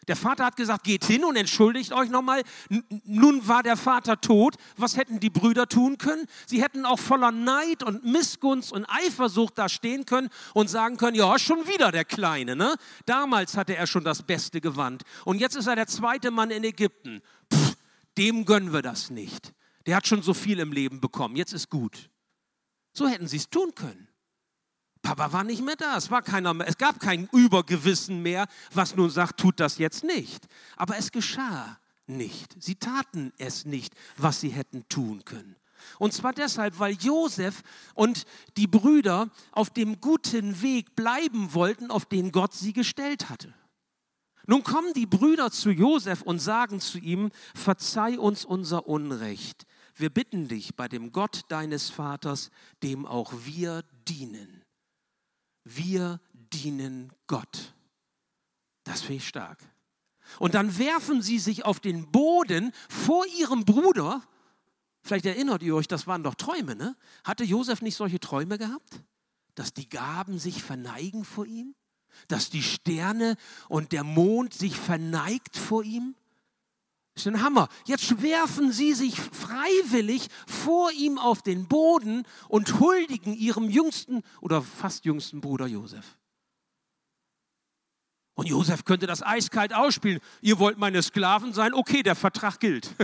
der 0.09 0.17
Vater 0.17 0.47
hat 0.47 0.57
gesagt, 0.57 0.85
geht 0.85 1.05
hin 1.05 1.23
und 1.23 1.37
entschuldigt 1.37 1.93
euch 1.93 2.09
nochmal. 2.09 2.43
Nun 3.05 3.47
war 3.47 3.63
der 3.63 3.77
Vater 3.77 4.19
tot. 4.19 4.57
Was 4.79 4.97
hätten 4.97 5.21
die 5.21 5.29
Brüder 5.29 5.69
tun 5.69 5.99
können? 5.99 6.27
Sie 6.47 6.63
hätten 6.63 6.87
auch 6.87 6.99
voller 6.99 7.31
Neid 7.31 7.83
und 7.83 8.05
Missgunst 8.05 8.73
und 8.73 8.87
Eifersucht 8.87 9.59
da 9.59 9.69
stehen 9.69 10.07
können 10.07 10.31
und 10.55 10.69
sagen 10.69 10.97
können, 10.97 11.15
ja, 11.15 11.39
schon 11.39 11.67
wieder 11.69 11.93
der 11.93 12.07
Kleine. 12.07 12.57
Ne? 12.57 12.75
Damals 13.05 13.57
hatte 13.57 13.77
er 13.77 13.87
schon 13.87 14.03
das 14.03 14.23
beste 14.23 14.63
Gewand. 14.63 15.03
Und 15.27 15.41
jetzt 15.41 15.57
ist 15.57 15.67
er 15.67 15.77
der 15.77 15.87
zweite 15.87 16.31
Mann 16.31 16.51
in 16.51 16.65
Ägypten. 16.65 17.21
Pff, 17.53 17.77
dem 18.17 18.47
gönnen 18.47 18.73
wir 18.73 18.83
das 18.83 19.11
nicht. 19.11 19.53
Der 19.85 19.97
hat 19.97 20.07
schon 20.07 20.23
so 20.23 20.33
viel 20.33 20.59
im 20.59 20.73
Leben 20.73 21.01
bekommen. 21.03 21.37
Jetzt 21.37 21.53
ist 21.53 21.69
gut. 21.69 22.09
So 22.95 23.07
hätten 23.07 23.29
sie 23.29 23.37
es 23.37 23.51
tun 23.51 23.75
können. 23.75 24.08
Papa 25.03 25.33
war 25.33 25.45
nicht 25.45 25.65
mehr 25.65 25.77
da. 25.77 25.97
Es, 25.97 26.11
war 26.11 26.23
keiner 26.23 26.55
mehr, 26.55 26.69
es 26.69 26.79
gab 26.79 27.01
kein 27.01 27.29
Übergewissen 27.33 28.23
mehr, 28.23 28.47
was 28.73 28.97
nun 28.97 29.11
sagt, 29.11 29.39
tut 29.41 29.61
das 29.61 29.79
jetzt 29.79 30.05
nicht. 30.05 30.47
Aber 30.77 30.97
es 30.97 31.13
geschah 31.13 31.79
nicht. 32.07 32.55
Sie 32.63 32.75
taten 32.75 33.33
es 33.39 33.65
nicht, 33.65 33.95
was 34.17 34.41
sie 34.41 34.49
hätten 34.49 34.89
tun 34.89 35.25
können. 35.25 35.57
Und 35.99 36.13
zwar 36.13 36.33
deshalb, 36.33 36.79
weil 36.79 36.95
Josef 36.95 37.63
und 37.95 38.25
die 38.57 38.67
Brüder 38.67 39.31
auf 39.53 39.71
dem 39.71 40.01
guten 40.01 40.61
Weg 40.61 40.97
bleiben 40.97 41.55
wollten, 41.55 41.91
auf 41.91 42.05
den 42.05 42.33
Gott 42.33 42.53
sie 42.53 42.73
gestellt 42.73 43.29
hatte. 43.31 43.55
Nun 44.47 44.65
kommen 44.65 44.93
die 44.95 45.07
Brüder 45.07 45.51
zu 45.51 45.71
Josef 45.71 46.23
und 46.23 46.39
sagen 46.41 46.81
zu 46.81 46.99
ihm, 46.99 47.31
verzeih 47.55 48.19
uns 48.19 48.45
unser 48.45 48.89
Unrecht. 48.89 49.67
Wir 49.95 50.11
bitten 50.11 50.49
dich 50.49 50.75
bei 50.75 50.89
dem 50.89 51.13
Gott 51.13 51.43
deines 51.49 51.91
Vaters, 51.91 52.51
dem 52.83 53.05
auch 53.05 53.33
wir 53.45 53.85
dienen 54.09 54.58
wir 55.77 56.21
dienen 56.53 57.13
Gott. 57.27 57.75
Das 58.85 59.01
finde 59.01 59.17
ich 59.17 59.29
stark. 59.29 59.59
Und 60.39 60.55
dann 60.55 60.79
werfen 60.79 61.23
sie 61.23 61.39
sich 61.39 61.65
auf 61.65 61.81
den 61.81 62.11
Boden 62.11 62.73
vor 62.89 63.25
ihrem 63.39 63.65
Bruder. 63.65 64.23
Vielleicht 65.03 65.27
erinnert 65.27 65.63
ihr 65.63 65.75
euch, 65.75 65.89
das 65.89 66.07
waren 66.07 66.23
doch 66.23 66.35
Träume, 66.35 66.77
ne? 66.77 66.97
Hatte 67.25 67.45
Josef 67.45 67.83
nicht 67.83 67.97
solche 67.97 68.21
Träume 68.21 68.59
gehabt? 68.59 69.03
Dass 69.55 69.73
die 69.73 69.89
Gaben 69.89 70.39
sich 70.39 70.63
verneigen 70.63 71.25
vor 71.25 71.47
ihm? 71.47 71.75
Dass 72.29 72.51
die 72.51 72.63
Sterne 72.63 73.37
und 73.69 73.93
der 73.93 74.05
Mond 74.05 74.55
sich 74.55 74.77
verneigt 74.77 75.57
vor 75.57 75.83
ihm? 75.83 76.15
Das 77.19 77.27
ist 77.27 77.35
ein 77.35 77.43
Hammer. 77.43 77.69
Jetzt 77.85 78.23
werfen 78.23 78.71
sie 78.71 78.95
sich 78.95 79.19
freiwillig 79.19 80.29
vor 80.47 80.93
ihm 80.93 81.19
auf 81.19 81.43
den 81.43 81.67
Boden 81.67 82.25
und 82.49 82.79
huldigen 82.79 83.35
ihrem 83.35 83.69
jüngsten 83.69 84.23
oder 84.41 84.63
fast 84.63 85.05
jüngsten 85.05 85.41
Bruder 85.41 85.67
Josef. 85.67 86.17
Und 88.35 88.49
Josef 88.49 88.85
könnte 88.85 89.09
das 89.09 89.25
eiskalt 89.25 89.75
ausspielen. 89.75 90.21
Ihr 90.43 90.61
wollt 90.61 90.79
meine 90.79 91.03
Sklaven 91.03 91.53
sein? 91.53 91.75
Okay, 91.75 92.05
der 92.05 92.15
Vertrag 92.15 92.61
gilt. 92.61 92.95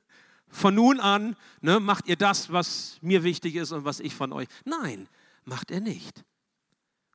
Von 0.48 0.74
nun 0.74 0.98
an 0.98 1.36
ne, 1.60 1.78
macht 1.78 2.08
ihr 2.08 2.16
das, 2.16 2.52
was 2.52 2.98
mir 3.02 3.22
wichtig 3.22 3.54
ist 3.54 3.70
und 3.70 3.84
was 3.84 4.00
ich 4.00 4.16
von 4.16 4.32
euch. 4.32 4.48
Nein, 4.64 5.08
macht 5.44 5.70
er 5.70 5.78
nicht. 5.78 6.24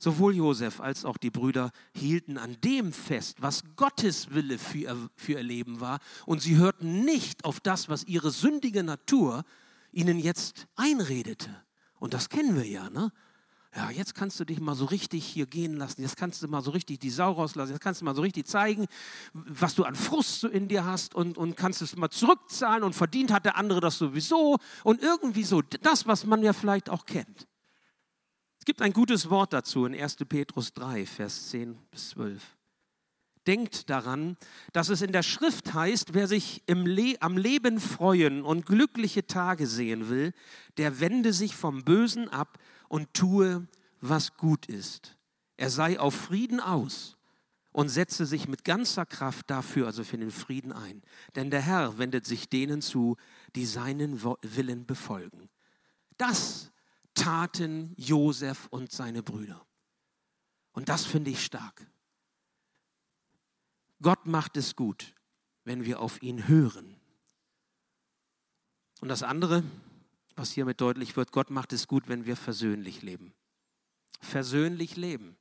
Sowohl 0.06 0.36
Josef 0.36 0.82
als 0.82 1.04
auch 1.04 1.18
die 1.18 1.32
Brüder 1.32 1.72
hielten 1.96 2.38
an 2.38 2.58
dem 2.64 2.94
fest, 2.94 3.38
was 3.42 3.64
Gottes 3.76 4.36
Wille 4.36 4.60
für 4.60 4.78
ihr, 4.78 5.10
für 5.16 5.32
ihr 5.32 5.42
Leben 5.42 5.80
war, 5.80 5.98
und 6.28 6.44
sie 6.44 6.58
hörten 6.58 7.04
nicht 7.06 7.44
auf 7.44 7.60
das, 7.60 7.90
was 7.90 8.04
ihre 8.04 8.30
sündige 8.30 8.84
Natur 8.84 9.44
ihnen 9.92 10.20
jetzt 10.20 10.68
einredete. 10.76 11.50
Und 11.98 12.14
das 12.14 12.30
kennen 12.30 12.56
wir 12.56 12.68
ja, 12.68 12.92
ne? 12.92 13.12
Ja, 13.76 13.90
jetzt 13.90 14.14
kannst 14.14 14.40
du 14.40 14.46
dich 14.46 14.60
mal 14.60 14.76
so 14.76 14.86
richtig 14.86 15.26
hier 15.26 15.48
gehen 15.48 15.76
lassen. 15.76 16.04
Jetzt 16.04 16.18
kannst 16.18 16.44
du 16.44 16.48
mal 16.48 16.62
so 16.62 16.70
richtig 16.70 17.00
die 17.00 17.10
Sau 17.10 17.32
rauslassen. 17.32 17.72
Jetzt 17.72 17.82
kannst 17.82 18.02
du 18.02 18.06
mal 18.06 18.16
so 18.16 18.22
richtig 18.22 18.46
zeigen, 18.46 18.86
was 19.34 19.74
du 19.74 19.86
an 19.86 19.96
Frust 19.96 20.40
so 20.40 20.48
in 20.48 20.68
dir 20.68 20.86
hast 20.86 21.16
und, 21.16 21.36
und 21.36 21.58
kannst 21.58 21.82
es 21.82 21.96
mal 21.96 22.12
zurückzahlen 22.12 22.84
und 22.84 22.94
verdient 22.94 23.32
hat 23.32 23.46
der 23.46 23.58
andere 23.58 23.80
das 23.80 23.98
sowieso 23.98 24.60
und 24.84 25.02
irgendwie 25.02 25.44
so 25.44 25.64
das, 25.64 26.06
was 26.06 26.28
man 26.28 26.44
ja 26.44 26.54
vielleicht 26.54 26.92
auch 26.92 27.08
kennt. 27.08 27.48
Gibt 28.66 28.82
ein 28.82 28.94
gutes 28.94 29.30
Wort 29.30 29.54
dazu 29.54 29.86
in 29.86 29.94
1. 29.94 30.18
Petrus 30.28 30.74
3, 30.74 31.06
Vers 31.06 31.50
10 31.50 31.78
bis 31.92 32.10
12. 32.10 32.42
Denkt 33.46 33.92
daran, 33.92 34.38
dass 34.74 34.90
es 34.90 35.04
in 35.04 35.12
der 35.12 35.22
Schrift 35.22 35.76
heißt, 35.76 36.16
wer 36.16 36.28
sich 36.28 36.64
Le 36.68 37.16
am 37.20 37.38
Leben 37.38 37.80
freuen 37.80 38.42
und 38.42 38.66
glückliche 38.66 39.28
Tage 39.28 39.68
sehen 39.68 40.10
will, 40.10 40.34
der 40.78 41.00
wende 41.00 41.32
sich 41.32 41.56
vom 41.56 41.84
Bösen 41.84 42.28
ab 42.28 42.58
und 42.88 43.14
tue, 43.14 43.68
was 44.02 44.36
gut 44.36 44.66
ist. 44.66 45.16
Er 45.58 45.70
sei 45.70 46.00
auf 46.00 46.16
Frieden 46.16 46.60
aus 46.60 47.18
und 47.72 47.90
setze 47.90 48.26
sich 48.26 48.48
mit 48.48 48.64
ganzer 48.64 49.06
Kraft 49.06 49.48
dafür, 49.52 49.86
also 49.86 50.04
für 50.04 50.18
den 50.18 50.32
Frieden 50.32 50.72
ein. 50.72 51.04
Denn 51.36 51.52
der 51.52 51.62
Herr 51.62 52.00
wendet 52.00 52.26
sich 52.26 52.50
denen 52.50 52.82
zu, 52.82 53.16
die 53.56 53.68
seinen 53.68 54.24
Willen 54.24 54.88
befolgen. 54.88 55.50
Das 56.18 56.72
taten 57.16 57.94
Josef 57.98 58.68
und 58.70 58.92
seine 58.92 59.24
Brüder. 59.24 59.66
Und 60.74 60.90
das 60.90 61.06
finde 61.06 61.32
ich 61.32 61.44
stark. 61.44 61.88
Gott 64.02 64.26
macht 64.26 64.58
es 64.58 64.76
gut, 64.76 65.14
wenn 65.64 65.86
wir 65.86 66.00
auf 66.00 66.22
ihn 66.22 66.48
hören. 66.48 66.96
Und 69.02 69.08
das 69.08 69.24
andere, 69.24 69.64
was 70.36 70.52
hiermit 70.52 70.82
deutlich 70.82 71.16
wird, 71.16 71.32
Gott 71.32 71.50
macht 71.50 71.74
es 71.74 71.88
gut, 71.88 72.08
wenn 72.08 72.26
wir 72.26 72.36
versöhnlich 72.36 73.02
leben. 73.02 73.34
Versöhnlich 74.20 74.96
leben. 74.96 75.38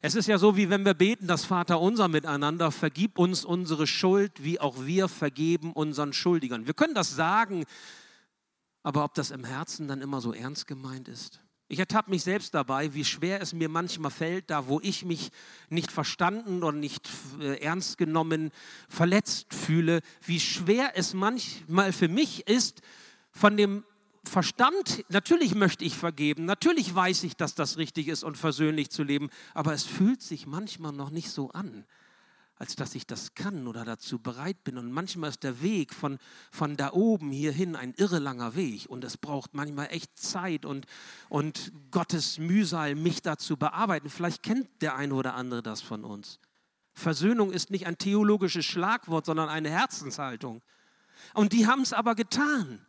Es 0.00 0.14
ist 0.14 0.28
ja 0.28 0.36
so, 0.36 0.56
wie 0.56 0.68
wenn 0.68 0.84
wir 0.84 0.92
beten, 0.92 1.26
das 1.26 1.46
Vater 1.46 1.80
unser 1.80 2.08
miteinander, 2.08 2.70
vergib 2.70 3.18
uns 3.18 3.44
unsere 3.44 3.86
Schuld, 3.86 4.44
wie 4.44 4.60
auch 4.60 4.84
wir 4.84 5.08
vergeben 5.08 5.72
unseren 5.72 6.12
Schuldigern. 6.12 6.66
Wir 6.66 6.74
können 6.74 6.94
das 6.94 7.16
sagen, 7.16 7.64
aber 8.84 9.02
ob 9.02 9.14
das 9.14 9.32
im 9.32 9.42
Herzen 9.42 9.88
dann 9.88 10.00
immer 10.00 10.20
so 10.20 10.32
ernst 10.32 10.68
gemeint 10.68 11.08
ist? 11.08 11.40
Ich 11.66 11.78
ertappe 11.78 12.10
mich 12.10 12.22
selbst 12.22 12.54
dabei, 12.54 12.92
wie 12.92 13.04
schwer 13.04 13.40
es 13.40 13.54
mir 13.54 13.70
manchmal 13.70 14.10
fällt, 14.10 14.50
da 14.50 14.68
wo 14.68 14.80
ich 14.80 15.04
mich 15.04 15.32
nicht 15.70 15.90
verstanden 15.90 16.62
oder 16.62 16.76
nicht 16.76 17.08
äh, 17.40 17.58
ernst 17.60 17.96
genommen, 17.96 18.52
verletzt 18.88 19.52
fühle, 19.54 20.00
wie 20.24 20.38
schwer 20.38 20.92
es 20.94 21.14
manchmal 21.14 21.92
für 21.92 22.08
mich 22.08 22.46
ist, 22.46 22.82
von 23.32 23.56
dem 23.56 23.82
Verstand, 24.24 25.04
natürlich 25.08 25.54
möchte 25.54 25.84
ich 25.84 25.96
vergeben, 25.96 26.44
natürlich 26.44 26.94
weiß 26.94 27.24
ich, 27.24 27.36
dass 27.36 27.54
das 27.54 27.76
richtig 27.76 28.08
ist 28.08 28.24
und 28.24 28.38
versöhnlich 28.38 28.90
zu 28.90 29.02
leben, 29.02 29.28
aber 29.52 29.74
es 29.74 29.84
fühlt 29.84 30.22
sich 30.22 30.46
manchmal 30.46 30.92
noch 30.92 31.10
nicht 31.10 31.30
so 31.30 31.50
an 31.50 31.84
als 32.56 32.76
dass 32.76 32.94
ich 32.94 33.06
das 33.06 33.34
kann 33.34 33.66
oder 33.66 33.84
dazu 33.84 34.18
bereit 34.18 34.62
bin. 34.64 34.78
Und 34.78 34.92
manchmal 34.92 35.30
ist 35.30 35.42
der 35.42 35.60
Weg 35.60 35.92
von, 35.92 36.18
von 36.52 36.76
da 36.76 36.92
oben 36.92 37.30
hierhin 37.32 37.74
ein 37.74 37.94
irre 37.94 38.18
langer 38.18 38.54
Weg 38.54 38.86
und 38.88 39.04
es 39.04 39.16
braucht 39.16 39.54
manchmal 39.54 39.88
echt 39.90 40.16
Zeit 40.16 40.64
und, 40.64 40.86
und 41.28 41.72
Gottes 41.90 42.38
Mühsal, 42.38 42.94
mich 42.94 43.22
dazu 43.22 43.56
bearbeiten. 43.56 44.08
Vielleicht 44.08 44.42
kennt 44.42 44.68
der 44.82 44.94
eine 44.96 45.14
oder 45.14 45.34
andere 45.34 45.62
das 45.62 45.82
von 45.82 46.04
uns. 46.04 46.38
Versöhnung 46.92 47.50
ist 47.50 47.70
nicht 47.70 47.86
ein 47.86 47.98
theologisches 47.98 48.64
Schlagwort, 48.64 49.26
sondern 49.26 49.48
eine 49.48 49.70
Herzenshaltung. 49.70 50.62
Und 51.34 51.52
die 51.52 51.66
haben 51.66 51.82
es 51.82 51.92
aber 51.92 52.14
getan. 52.14 52.86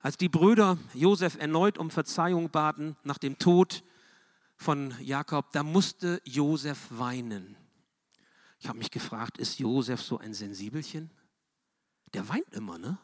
Als 0.00 0.18
die 0.18 0.28
Brüder 0.28 0.76
Josef 0.92 1.38
erneut 1.38 1.78
um 1.78 1.90
Verzeihung 1.90 2.50
baten 2.50 2.96
nach 3.04 3.18
dem 3.18 3.38
Tod 3.38 3.84
von 4.56 4.94
Jakob, 5.00 5.50
da 5.52 5.62
musste 5.62 6.20
Josef 6.24 6.88
weinen. 6.90 7.56
Ich 8.62 8.68
habe 8.68 8.78
mich 8.78 8.92
gefragt, 8.92 9.38
ist 9.38 9.58
Josef 9.58 10.00
so 10.00 10.18
ein 10.18 10.34
Sensibelchen? 10.34 11.10
Der 12.14 12.28
weint 12.28 12.48
immer, 12.52 12.78
ne? 12.78 12.96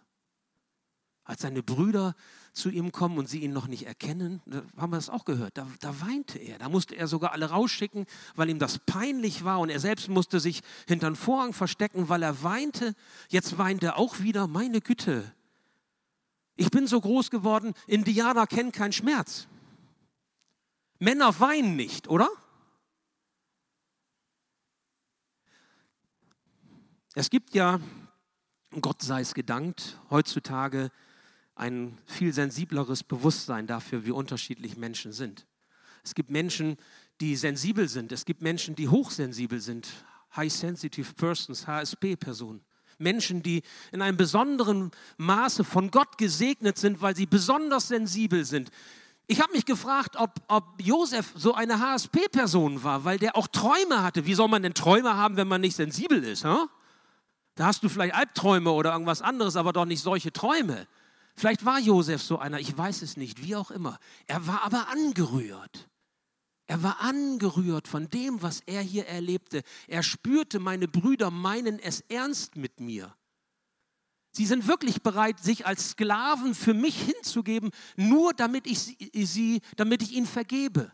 Als 1.24 1.42
seine 1.42 1.64
Brüder 1.64 2.14
zu 2.52 2.70
ihm 2.70 2.92
kommen 2.92 3.18
und 3.18 3.28
sie 3.28 3.40
ihn 3.40 3.52
noch 3.52 3.66
nicht 3.66 3.84
erkennen, 3.84 4.40
haben 4.76 4.92
wir 4.92 4.98
das 4.98 5.10
auch 5.10 5.24
gehört, 5.24 5.58
da, 5.58 5.66
da 5.80 6.00
weinte 6.00 6.38
er. 6.38 6.58
Da 6.58 6.68
musste 6.68 6.94
er 6.94 7.08
sogar 7.08 7.32
alle 7.32 7.50
rausschicken, 7.50 8.06
weil 8.36 8.50
ihm 8.50 8.60
das 8.60 8.78
peinlich 8.78 9.42
war 9.42 9.58
und 9.58 9.68
er 9.68 9.80
selbst 9.80 10.08
musste 10.08 10.38
sich 10.38 10.60
hinter 10.86 11.10
den 11.10 11.16
Vorhang 11.16 11.52
verstecken, 11.52 12.08
weil 12.08 12.22
er 12.22 12.44
weinte. 12.44 12.94
Jetzt 13.28 13.58
weint 13.58 13.82
er 13.82 13.98
auch 13.98 14.20
wieder, 14.20 14.46
meine 14.46 14.80
Güte. 14.80 15.34
Ich 16.54 16.70
bin 16.70 16.86
so 16.86 17.00
groß 17.00 17.30
geworden, 17.30 17.74
Indianer 17.88 18.46
kennen 18.46 18.70
keinen 18.70 18.92
Schmerz. 18.92 19.48
Männer 21.00 21.40
weinen 21.40 21.74
nicht, 21.74 22.06
oder? 22.06 22.28
Es 27.18 27.30
gibt 27.30 27.52
ja 27.52 27.80
Gott 28.80 29.02
sei 29.02 29.22
es 29.22 29.34
gedankt, 29.34 29.98
heutzutage 30.08 30.92
ein 31.56 31.98
viel 32.06 32.32
sensibleres 32.32 33.02
Bewusstsein 33.02 33.66
dafür, 33.66 34.06
wie 34.06 34.12
unterschiedlich 34.12 34.76
Menschen 34.76 35.12
sind. 35.12 35.44
Es 36.04 36.14
gibt 36.14 36.30
Menschen, 36.30 36.76
die 37.20 37.34
sensibel 37.34 37.88
sind. 37.88 38.12
Es 38.12 38.24
gibt 38.24 38.40
Menschen, 38.40 38.76
die 38.76 38.86
hochsensibel 38.86 39.60
sind. 39.60 39.88
High 40.36 40.52
Sensitive 40.52 41.12
Persons, 41.14 41.66
HSP-Personen. 41.66 42.60
Menschen, 42.98 43.42
die 43.42 43.62
in 43.90 44.00
einem 44.00 44.16
besonderen 44.16 44.92
Maße 45.16 45.64
von 45.64 45.90
Gott 45.90 46.18
gesegnet 46.18 46.78
sind, 46.78 47.02
weil 47.02 47.16
sie 47.16 47.26
besonders 47.26 47.88
sensibel 47.88 48.44
sind. 48.44 48.70
Ich 49.26 49.40
habe 49.40 49.54
mich 49.54 49.64
gefragt, 49.64 50.14
ob, 50.16 50.40
ob 50.46 50.80
Josef 50.80 51.32
so 51.34 51.52
eine 51.52 51.80
HSP-Person 51.80 52.84
war, 52.84 53.04
weil 53.04 53.18
der 53.18 53.34
auch 53.34 53.48
Träume 53.48 54.04
hatte. 54.04 54.24
Wie 54.24 54.34
soll 54.34 54.46
man 54.46 54.62
denn 54.62 54.74
Träume 54.74 55.16
haben, 55.16 55.36
wenn 55.36 55.48
man 55.48 55.62
nicht 55.62 55.74
sensibel 55.74 56.22
ist? 56.22 56.44
Huh? 56.44 56.68
Da 57.58 57.66
hast 57.66 57.82
du 57.82 57.88
vielleicht 57.88 58.14
Albträume 58.14 58.70
oder 58.70 58.92
irgendwas 58.92 59.20
anderes, 59.20 59.56
aber 59.56 59.72
doch 59.72 59.84
nicht 59.84 60.00
solche 60.00 60.32
Träume. 60.32 60.86
Vielleicht 61.34 61.64
war 61.64 61.80
Josef 61.80 62.22
so 62.22 62.38
einer, 62.38 62.60
ich 62.60 62.78
weiß 62.78 63.02
es 63.02 63.16
nicht, 63.16 63.42
wie 63.42 63.56
auch 63.56 63.72
immer. 63.72 63.98
Er 64.28 64.46
war 64.46 64.62
aber 64.62 64.86
angerührt. 64.90 65.88
Er 66.68 66.84
war 66.84 67.00
angerührt 67.00 67.88
von 67.88 68.08
dem, 68.10 68.42
was 68.42 68.60
er 68.66 68.80
hier 68.80 69.08
erlebte. 69.08 69.64
Er 69.88 70.04
spürte, 70.04 70.60
meine 70.60 70.86
Brüder 70.86 71.32
meinen 71.32 71.80
es 71.80 72.02
ernst 72.02 72.54
mit 72.54 72.78
mir. 72.78 73.12
Sie 74.30 74.46
sind 74.46 74.68
wirklich 74.68 75.02
bereit, 75.02 75.40
sich 75.40 75.66
als 75.66 75.90
Sklaven 75.90 76.54
für 76.54 76.74
mich 76.74 77.02
hinzugeben, 77.02 77.72
nur 77.96 78.34
damit 78.34 78.68
ich 78.68 78.78
sie, 78.78 79.62
damit 79.74 80.02
ich 80.02 80.12
ihnen 80.12 80.28
vergebe. 80.28 80.92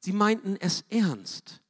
Sie 0.00 0.12
meinten 0.12 0.56
es 0.56 0.84
ernst. 0.90 1.62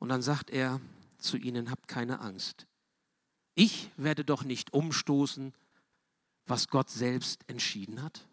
Und 0.00 0.08
dann 0.08 0.22
sagt 0.22 0.50
er 0.50 0.80
zu 1.24 1.36
ihnen, 1.36 1.70
habt 1.70 1.88
keine 1.88 2.20
Angst. 2.20 2.66
Ich 3.54 3.90
werde 3.96 4.24
doch 4.24 4.44
nicht 4.44 4.72
umstoßen, 4.72 5.54
was 6.46 6.68
Gott 6.68 6.90
selbst 6.90 7.40
entschieden 7.48 8.02
hat. 8.02 8.26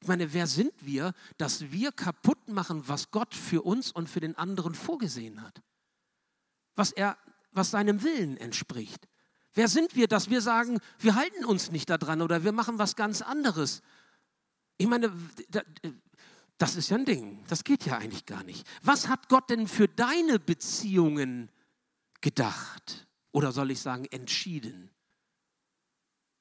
Ich 0.00 0.08
meine, 0.08 0.32
wer 0.32 0.46
sind 0.46 0.72
wir, 0.80 1.14
dass 1.38 1.70
wir 1.72 1.92
kaputt 1.92 2.48
machen, 2.48 2.86
was 2.86 3.10
Gott 3.10 3.34
für 3.34 3.62
uns 3.62 3.90
und 3.92 4.08
für 4.08 4.20
den 4.20 4.36
anderen 4.36 4.74
vorgesehen 4.74 5.42
hat? 5.42 5.62
Was 6.74 6.92
er, 6.92 7.16
was 7.52 7.70
seinem 7.70 8.02
Willen 8.02 8.36
entspricht. 8.36 9.08
Wer 9.54 9.68
sind 9.68 9.96
wir, 9.96 10.06
dass 10.06 10.28
wir 10.28 10.42
sagen, 10.42 10.80
wir 10.98 11.14
halten 11.14 11.44
uns 11.44 11.70
nicht 11.70 11.88
daran 11.88 12.20
oder 12.20 12.44
wir 12.44 12.52
machen 12.52 12.78
was 12.78 12.94
ganz 12.94 13.22
anderes? 13.22 13.82
Ich 14.76 14.86
meine, 14.86 15.10
das 16.58 16.76
ist 16.76 16.90
ja 16.90 16.98
ein 16.98 17.06
Ding. 17.06 17.42
Das 17.48 17.64
geht 17.64 17.86
ja 17.86 17.96
eigentlich 17.96 18.26
gar 18.26 18.44
nicht. 18.44 18.66
Was 18.82 19.08
hat 19.08 19.28
Gott 19.28 19.48
denn 19.48 19.66
für 19.66 19.88
deine 19.88 20.38
Beziehungen 20.38 21.50
gedacht? 22.26 23.06
Oder 23.30 23.52
soll 23.52 23.70
ich 23.70 23.78
sagen, 23.78 24.04
entschieden? 24.06 24.90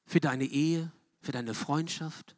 Für 0.07 0.19
deine 0.19 0.45
Ehe, 0.45 0.91
für 1.21 1.31
deine 1.31 1.53
Freundschaft, 1.53 2.35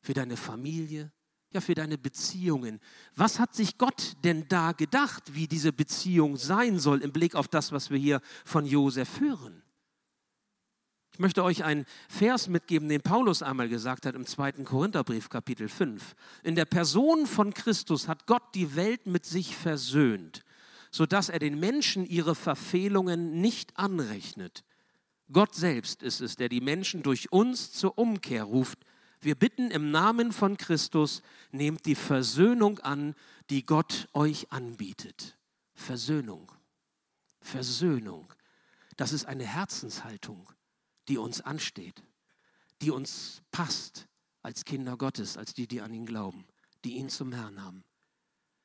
für 0.00 0.14
deine 0.14 0.38
Familie, 0.38 1.12
ja 1.52 1.60
für 1.60 1.74
deine 1.74 1.98
Beziehungen. 1.98 2.80
Was 3.14 3.38
hat 3.38 3.54
sich 3.54 3.76
Gott 3.76 4.14
denn 4.24 4.48
da 4.48 4.72
gedacht, 4.72 5.34
wie 5.34 5.46
diese 5.46 5.74
Beziehung 5.74 6.38
sein 6.38 6.78
soll 6.78 7.02
im 7.02 7.12
Blick 7.12 7.34
auf 7.34 7.48
das, 7.48 7.70
was 7.70 7.90
wir 7.90 7.98
hier 7.98 8.22
von 8.46 8.64
Josef 8.64 9.20
hören? 9.20 9.62
Ich 11.12 11.18
möchte 11.18 11.44
euch 11.44 11.64
einen 11.64 11.84
Vers 12.08 12.48
mitgeben, 12.48 12.88
den 12.88 13.02
Paulus 13.02 13.42
einmal 13.42 13.68
gesagt 13.68 14.06
hat 14.06 14.14
im 14.14 14.24
zweiten 14.24 14.64
Korintherbrief, 14.64 15.28
Kapitel 15.28 15.68
5. 15.68 16.14
In 16.42 16.54
der 16.54 16.64
Person 16.64 17.26
von 17.26 17.52
Christus 17.52 18.08
hat 18.08 18.26
Gott 18.26 18.54
die 18.54 18.74
Welt 18.74 19.06
mit 19.06 19.26
sich 19.26 19.54
versöhnt, 19.54 20.44
sodass 20.94 21.28
er 21.28 21.38
den 21.40 21.58
Menschen 21.58 22.06
ihre 22.06 22.34
Verfehlungen 22.34 23.40
nicht 23.40 23.76
anrechnet. 23.76 24.64
Gott 25.32 25.54
selbst 25.54 26.02
ist 26.02 26.20
es, 26.20 26.36
der 26.36 26.48
die 26.48 26.60
Menschen 26.60 27.02
durch 27.02 27.32
uns 27.32 27.72
zur 27.72 27.98
Umkehr 27.98 28.44
ruft 28.44 28.78
wir 29.24 29.36
bitten 29.36 29.70
im 29.70 29.90
Namen 29.90 30.32
von 30.32 30.58
Christus, 30.58 31.22
nehmt 31.50 31.86
die 31.86 31.94
Versöhnung 31.94 32.78
an, 32.80 33.14
die 33.48 33.64
Gott 33.64 34.06
euch 34.12 34.52
anbietet. 34.52 35.38
Versöhnung. 35.72 36.52
Versöhnung. 37.40 38.30
Das 38.98 39.14
ist 39.14 39.24
eine 39.24 39.46
Herzenshaltung, 39.46 40.50
die 41.08 41.16
uns 41.16 41.40
ansteht, 41.40 42.02
die 42.82 42.90
uns 42.90 43.40
passt 43.50 44.08
als 44.42 44.66
Kinder 44.66 44.98
Gottes, 44.98 45.38
als 45.38 45.54
die, 45.54 45.66
die 45.66 45.80
an 45.80 45.94
ihn 45.94 46.04
glauben, 46.04 46.44
die 46.84 46.96
ihn 46.96 47.08
zum 47.08 47.32
Herrn 47.32 47.64
haben. 47.64 47.82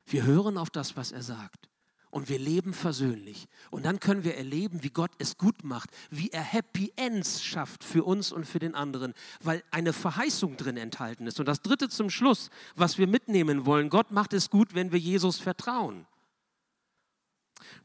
Wir 0.05 0.25
hören 0.25 0.57
auf 0.57 0.69
das, 0.69 0.97
was 0.97 1.13
er 1.13 1.23
sagt 1.23 1.69
und 2.11 2.29
wir 2.29 2.39
leben 2.39 2.73
versöhnlich. 2.73 3.47
Und 3.69 3.85
dann 3.85 3.99
können 3.99 4.23
wir 4.23 4.35
erleben, 4.35 4.83
wie 4.83 4.89
Gott 4.89 5.11
es 5.19 5.37
gut 5.37 5.63
macht, 5.63 5.89
wie 6.09 6.29
er 6.29 6.41
Happy 6.41 6.91
Ends 6.95 7.43
schafft 7.43 7.83
für 7.83 8.03
uns 8.03 8.31
und 8.31 8.45
für 8.45 8.59
den 8.59 8.75
anderen, 8.75 9.13
weil 9.41 9.63
eine 9.71 9.93
Verheißung 9.93 10.57
drin 10.57 10.77
enthalten 10.77 11.27
ist. 11.27 11.39
Und 11.39 11.45
das 11.45 11.61
Dritte 11.61 11.89
zum 11.89 12.09
Schluss, 12.09 12.49
was 12.75 12.97
wir 12.97 13.07
mitnehmen 13.07 13.65
wollen, 13.65 13.89
Gott 13.89 14.11
macht 14.11 14.33
es 14.33 14.49
gut, 14.49 14.73
wenn 14.73 14.91
wir 14.91 14.99
Jesus 14.99 15.39
vertrauen. 15.39 16.05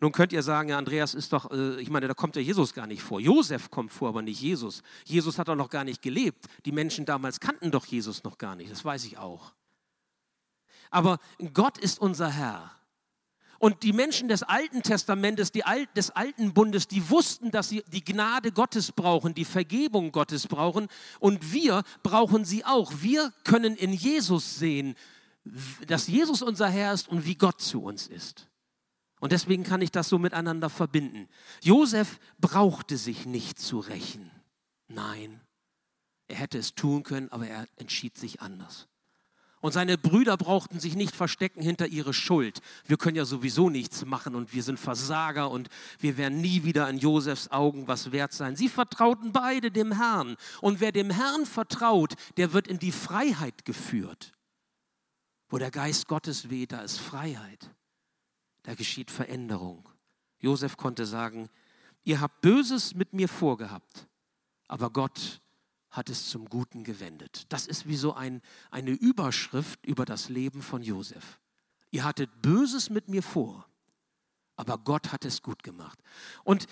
Nun 0.01 0.13
könnt 0.13 0.33
ihr 0.33 0.43
sagen, 0.43 0.69
ja, 0.69 0.79
Andreas 0.79 1.15
ist 1.15 1.33
doch, 1.33 1.51
äh, 1.51 1.81
ich 1.81 1.91
meine, 1.91 2.09
da 2.09 2.15
kommt 2.15 2.37
ja 2.37 2.43
Jesus 2.43 2.75
gar 2.75 2.87
nicht 2.87 3.03
vor. 3.03 3.21
Josef 3.21 3.71
kommt 3.71 3.93
vor, 3.93 4.09
aber 4.09 4.23
nicht 4.23 4.41
Jesus. 4.41 4.83
Jesus 5.05 5.39
hat 5.39 5.49
doch 5.49 5.57
noch 5.57 5.71
gar 5.71 5.85
nicht 5.85 6.03
gelebt. 6.03 6.47
Die 6.65 6.73
Menschen 6.73 7.05
damals 7.05 7.41
kannten 7.41 7.71
doch 7.71 7.87
Jesus 7.87 8.25
noch 8.25 8.39
gar 8.39 8.57
nicht, 8.57 8.71
das 8.71 8.85
weiß 8.85 9.05
ich 9.05 9.19
auch. 9.19 9.53
Aber 10.91 11.19
Gott 11.53 11.79
ist 11.79 11.99
unser 11.99 12.31
Herr. 12.31 12.71
Und 13.59 13.83
die 13.83 13.93
Menschen 13.93 14.29
des 14.29 14.43
Alten 14.43 14.83
Testamentes, 14.83 15.53
Al 15.62 15.87
des 15.97 16.11
Alten 16.11 16.53
Bundes, 16.53 16.88
die 16.88 17.09
wussten, 17.11 17.51
dass 17.51 17.69
sie 17.69 17.83
die 17.93 18.05
Gnade 18.05 18.53
Gottes 18.53 18.93
brauchen, 18.93 19.35
die 19.35 19.45
Vergebung 19.45 20.12
Gottes 20.12 20.47
brauchen. 20.47 20.88
Und 21.21 21.53
wir 21.53 21.83
brauchen 22.03 22.45
sie 22.45 22.64
auch. 22.64 22.93
Wir 23.01 23.33
können 23.45 23.77
in 23.77 23.93
Jesus 23.93 24.59
sehen, 24.59 24.97
dass 25.87 26.09
Jesus 26.09 26.43
unser 26.43 26.69
Herr 26.69 26.93
ist 26.93 27.09
und 27.09 27.25
wie 27.25 27.37
Gott 27.37 27.61
zu 27.61 27.83
uns 27.83 28.07
ist. 28.07 28.49
Und 29.21 29.33
deswegen 29.33 29.64
kann 29.64 29.81
ich 29.81 29.90
das 29.90 30.09
so 30.09 30.19
miteinander 30.19 30.69
verbinden. 30.69 31.29
Josef 31.62 32.19
brauchte 32.38 32.97
sich 32.97 33.25
nicht 33.25 33.59
zu 33.59 33.79
rächen. 33.79 34.31
Nein, 34.88 35.40
er 36.29 36.37
hätte 36.37 36.59
es 36.59 36.75
tun 36.75 37.03
können, 37.03 37.31
aber 37.31 37.47
er 37.47 37.67
entschied 37.77 38.17
sich 38.19 38.40
anders. 38.43 38.87
Und 39.64 39.72
seine 39.72 39.96
Brüder 39.96 40.37
brauchten 40.37 40.79
sich 40.79 40.94
nicht 40.94 41.16
verstecken 41.16 41.62
hinter 41.62 41.87
ihre 41.87 42.12
Schuld. 42.12 42.61
Wir 42.85 42.98
können 42.98 43.16
ja 43.16 43.24
sowieso 43.24 43.70
nichts 43.70 44.05
machen 44.05 44.35
und 44.35 44.53
wir 44.53 44.62
sind 44.62 44.79
Versager 44.79 45.50
und 45.50 45.70
wir 45.98 46.18
werden 46.18 46.42
nie 46.42 46.64
wieder 46.64 46.87
in 46.90 46.98
Josefs 46.98 47.50
Augen 47.50 47.88
was 47.88 48.12
wert 48.12 48.35
sein. 48.35 48.57
Sie 48.57 48.68
vertrauten 48.68 49.33
beide 49.33 49.70
dem 49.70 49.92
Herrn. 49.92 50.37
Und 50.61 50.81
wer 50.81 50.92
dem 50.92 51.09
Herrn 51.09 51.46
vertraut, 51.46 52.12
der 52.37 52.53
wird 52.53 52.68
in 52.68 52.79
die 52.79 52.92
Freiheit 52.92 53.64
geführt. 53.64 54.35
Wo 55.48 55.57
der 55.57 55.70
Geist 55.70 56.09
Gottes 56.09 56.50
weht, 56.50 56.72
da 56.72 56.83
ist 56.83 57.00
Freiheit. 57.00 57.70
Da 58.64 58.74
geschieht 58.74 59.11
Veränderung. 59.11 59.88
Josef 60.40 60.77
konnte 60.77 61.07
sagen, 61.07 61.48
ihr 62.03 62.20
habt 62.20 62.42
Böses 62.42 62.94
mit 62.94 63.14
mir 63.14 63.31
vorgehabt, 63.31 64.09
aber 64.68 64.90
Gott 64.90 65.40
hat 65.94 66.11
es 66.11 66.28
zum 66.28 66.46
Guten 66.46 66.83
gewendet. 66.83 67.46
Das 67.50 67.68
ist 67.68 67.87
wie 67.87 67.96
so 67.96 68.14
ein, 68.14 68.42
eine 68.72 68.90
Überschrift 68.90 69.87
über 69.87 70.04
das 70.04 70.28
Leben 70.28 70.61
von 70.61 70.83
Josef. 70.83 71.38
Ihr 71.92 72.02
hattet 72.02 72.42
Böses 72.42 72.90
mit 72.90 73.09
mir 73.09 73.22
vor, 73.22 73.68
aber 74.57 74.78
Gott 74.78 75.12
hat 75.12 75.24
es 75.24 75.40
gut 75.40 75.62
gemacht. 75.62 75.96
Und 76.42 76.66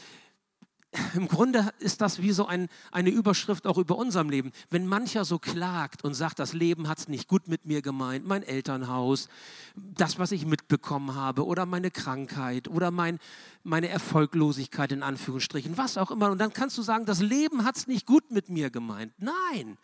im 1.14 1.28
Grunde 1.28 1.72
ist 1.78 2.00
das 2.00 2.20
wie 2.20 2.32
so 2.32 2.46
ein, 2.46 2.68
eine 2.90 3.10
Überschrift 3.10 3.66
auch 3.66 3.78
über 3.78 3.96
unserem 3.96 4.28
Leben. 4.28 4.52
Wenn 4.70 4.86
mancher 4.86 5.24
so 5.24 5.38
klagt 5.38 6.04
und 6.04 6.14
sagt, 6.14 6.38
das 6.38 6.52
Leben 6.52 6.88
hat 6.88 6.98
es 6.98 7.08
nicht 7.08 7.28
gut 7.28 7.48
mit 7.48 7.66
mir 7.66 7.80
gemeint, 7.80 8.26
mein 8.26 8.42
Elternhaus, 8.42 9.28
das, 9.74 10.18
was 10.18 10.32
ich 10.32 10.44
mitbekommen 10.44 11.14
habe 11.14 11.46
oder 11.46 11.64
meine 11.64 11.90
Krankheit 11.90 12.68
oder 12.68 12.90
mein, 12.90 13.18
meine 13.64 13.88
Erfolglosigkeit 13.88 14.92
in 14.92 15.02
Anführungsstrichen, 15.02 15.78
was 15.78 15.96
auch 15.96 16.10
immer. 16.10 16.30
Und 16.30 16.38
dann 16.38 16.52
kannst 16.52 16.76
du 16.76 16.82
sagen, 16.82 17.06
das 17.06 17.20
Leben 17.20 17.64
hat 17.64 17.76
es 17.76 17.86
nicht 17.86 18.06
gut 18.06 18.30
mit 18.30 18.50
mir 18.50 18.70
gemeint. 18.70 19.14
Nein, 19.18 19.78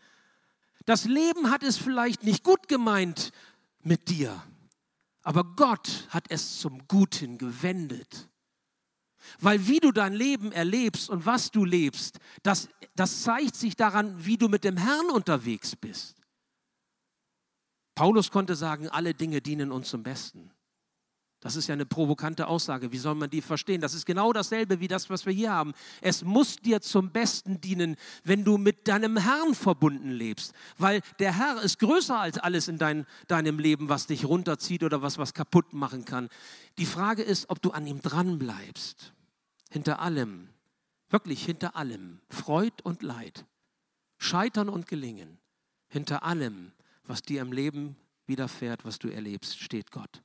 das 0.84 1.04
Leben 1.04 1.50
hat 1.50 1.62
es 1.62 1.78
vielleicht 1.78 2.22
nicht 2.22 2.44
gut 2.44 2.68
gemeint 2.68 3.32
mit 3.82 4.10
dir, 4.10 4.42
aber 5.22 5.44
Gott 5.44 6.06
hat 6.10 6.26
es 6.28 6.60
zum 6.60 6.86
Guten 6.86 7.38
gewendet. 7.38 8.28
Weil 9.40 9.66
wie 9.66 9.80
du 9.80 9.92
dein 9.92 10.12
Leben 10.12 10.52
erlebst 10.52 11.10
und 11.10 11.26
was 11.26 11.50
du 11.50 11.64
lebst, 11.64 12.18
das, 12.42 12.68
das 12.94 13.22
zeigt 13.22 13.56
sich 13.56 13.76
daran, 13.76 14.24
wie 14.24 14.36
du 14.36 14.48
mit 14.48 14.64
dem 14.64 14.76
Herrn 14.76 15.10
unterwegs 15.10 15.76
bist. 15.76 16.16
Paulus 17.94 18.30
konnte 18.30 18.54
sagen, 18.54 18.88
alle 18.88 19.14
Dinge 19.14 19.40
dienen 19.40 19.72
uns 19.72 19.88
zum 19.88 20.02
Besten. 20.02 20.52
Das 21.40 21.54
ist 21.54 21.68
ja 21.68 21.74
eine 21.74 21.86
provokante 21.86 22.48
Aussage. 22.48 22.90
Wie 22.90 22.98
soll 22.98 23.14
man 23.14 23.30
die 23.30 23.40
verstehen? 23.40 23.80
Das 23.80 23.94
ist 23.94 24.06
genau 24.06 24.32
dasselbe 24.32 24.80
wie 24.80 24.88
das, 24.88 25.08
was 25.08 25.24
wir 25.24 25.32
hier 25.32 25.52
haben. 25.52 25.72
Es 26.00 26.24
muss 26.24 26.56
dir 26.56 26.80
zum 26.80 27.10
Besten 27.10 27.60
dienen, 27.60 27.96
wenn 28.24 28.42
du 28.42 28.58
mit 28.58 28.88
deinem 28.88 29.16
Herrn 29.16 29.54
verbunden 29.54 30.10
lebst. 30.10 30.52
Weil 30.78 31.00
der 31.20 31.36
Herr 31.36 31.62
ist 31.62 31.78
größer 31.78 32.18
als 32.18 32.38
alles 32.38 32.66
in 32.66 32.78
dein, 32.78 33.06
deinem 33.28 33.60
Leben, 33.60 33.88
was 33.88 34.06
dich 34.06 34.24
runterzieht 34.24 34.82
oder 34.82 35.00
was 35.00 35.18
was 35.18 35.32
kaputt 35.32 35.72
machen 35.72 36.04
kann. 36.04 36.28
Die 36.78 36.86
Frage 36.86 37.22
ist, 37.22 37.50
ob 37.50 37.62
du 37.62 37.70
an 37.70 37.86
ihm 37.86 38.00
dran 38.02 38.38
bleibst 38.38 39.12
hinter 39.70 40.00
allem. 40.00 40.48
Wirklich 41.10 41.44
hinter 41.44 41.74
allem, 41.76 42.20
Freud 42.28 42.82
und 42.82 43.02
Leid, 43.02 43.46
Scheitern 44.18 44.68
und 44.68 44.86
Gelingen, 44.86 45.38
hinter 45.88 46.22
allem, 46.22 46.72
was 47.04 47.22
dir 47.22 47.40
im 47.40 47.50
Leben 47.50 47.96
widerfährt, 48.26 48.84
was 48.84 48.98
du 48.98 49.08
erlebst, 49.08 49.58
steht 49.58 49.90
Gott. 49.90 50.22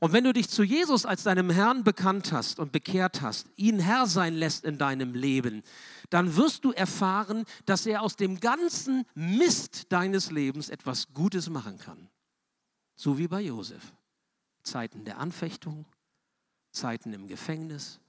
Und 0.00 0.12
wenn 0.12 0.24
du 0.24 0.32
dich 0.32 0.48
zu 0.48 0.62
Jesus 0.62 1.04
als 1.04 1.24
deinem 1.24 1.50
Herrn 1.50 1.82
bekannt 1.82 2.32
hast 2.32 2.60
und 2.60 2.70
bekehrt 2.70 3.20
hast, 3.20 3.48
ihn 3.56 3.80
Herr 3.80 4.06
sein 4.06 4.34
lässt 4.34 4.64
in 4.64 4.78
deinem 4.78 5.14
Leben, 5.14 5.62
dann 6.10 6.36
wirst 6.36 6.64
du 6.64 6.72
erfahren, 6.72 7.44
dass 7.66 7.84
er 7.86 8.02
aus 8.02 8.16
dem 8.16 8.38
ganzen 8.40 9.04
Mist 9.14 9.92
deines 9.92 10.30
Lebens 10.30 10.68
etwas 10.68 11.12
Gutes 11.14 11.50
machen 11.50 11.78
kann. 11.78 12.08
So 12.94 13.18
wie 13.18 13.28
bei 13.28 13.40
Josef. 13.40 13.92
Zeiten 14.62 15.04
der 15.04 15.18
Anfechtung, 15.18 15.86
Zeiten 16.70 17.12
im 17.12 17.26
Gefängnis, 17.26 18.00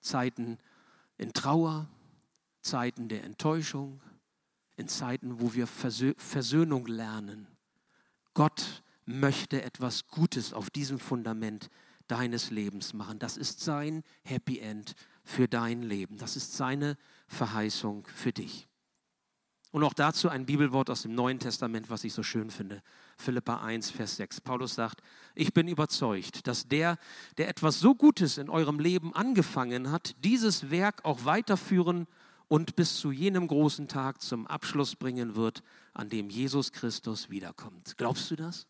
Zeiten 0.00 0.58
in 1.18 1.32
Trauer, 1.32 1.86
Zeiten 2.62 3.08
der 3.08 3.24
Enttäuschung, 3.24 4.00
in 4.76 4.88
Zeiten, 4.88 5.40
wo 5.40 5.54
wir 5.54 5.66
Versöhnung 5.66 6.86
lernen. 6.86 7.46
Gott 8.34 8.82
möchte 9.12 9.62
etwas 9.62 10.06
Gutes 10.08 10.52
auf 10.52 10.70
diesem 10.70 10.98
Fundament 10.98 11.68
deines 12.08 12.50
Lebens 12.50 12.94
machen. 12.94 13.18
Das 13.18 13.36
ist 13.36 13.60
sein 13.60 14.02
Happy 14.22 14.58
End 14.58 14.94
für 15.24 15.48
dein 15.48 15.82
Leben. 15.82 16.18
Das 16.18 16.36
ist 16.36 16.56
seine 16.56 16.96
Verheißung 17.28 18.06
für 18.06 18.32
dich. 18.32 18.68
Und 19.70 19.84
auch 19.84 19.94
dazu 19.94 20.28
ein 20.28 20.44
Bibelwort 20.44 20.90
aus 20.90 21.02
dem 21.02 21.14
Neuen 21.14 21.38
Testament, 21.38 21.88
was 21.88 22.04
ich 22.04 22.12
so 22.12 22.22
schön 22.22 22.50
finde. 22.50 22.82
Philippa 23.16 23.64
1, 23.64 23.90
Vers 23.90 24.16
6. 24.16 24.42
Paulus 24.42 24.74
sagt, 24.74 25.00
ich 25.34 25.54
bin 25.54 25.66
überzeugt, 25.66 26.46
dass 26.46 26.68
der, 26.68 26.98
der 27.38 27.48
etwas 27.48 27.80
so 27.80 27.94
Gutes 27.94 28.36
in 28.36 28.50
eurem 28.50 28.78
Leben 28.78 29.14
angefangen 29.14 29.90
hat, 29.90 30.14
dieses 30.22 30.70
Werk 30.70 31.06
auch 31.06 31.24
weiterführen 31.24 32.06
und 32.48 32.76
bis 32.76 32.96
zu 32.96 33.12
jenem 33.12 33.46
großen 33.46 33.88
Tag 33.88 34.20
zum 34.20 34.46
Abschluss 34.46 34.94
bringen 34.94 35.36
wird, 35.36 35.62
an 35.94 36.10
dem 36.10 36.28
Jesus 36.28 36.72
Christus 36.72 37.30
wiederkommt. 37.30 37.96
Glaubst 37.96 38.30
du 38.30 38.36
das? 38.36 38.66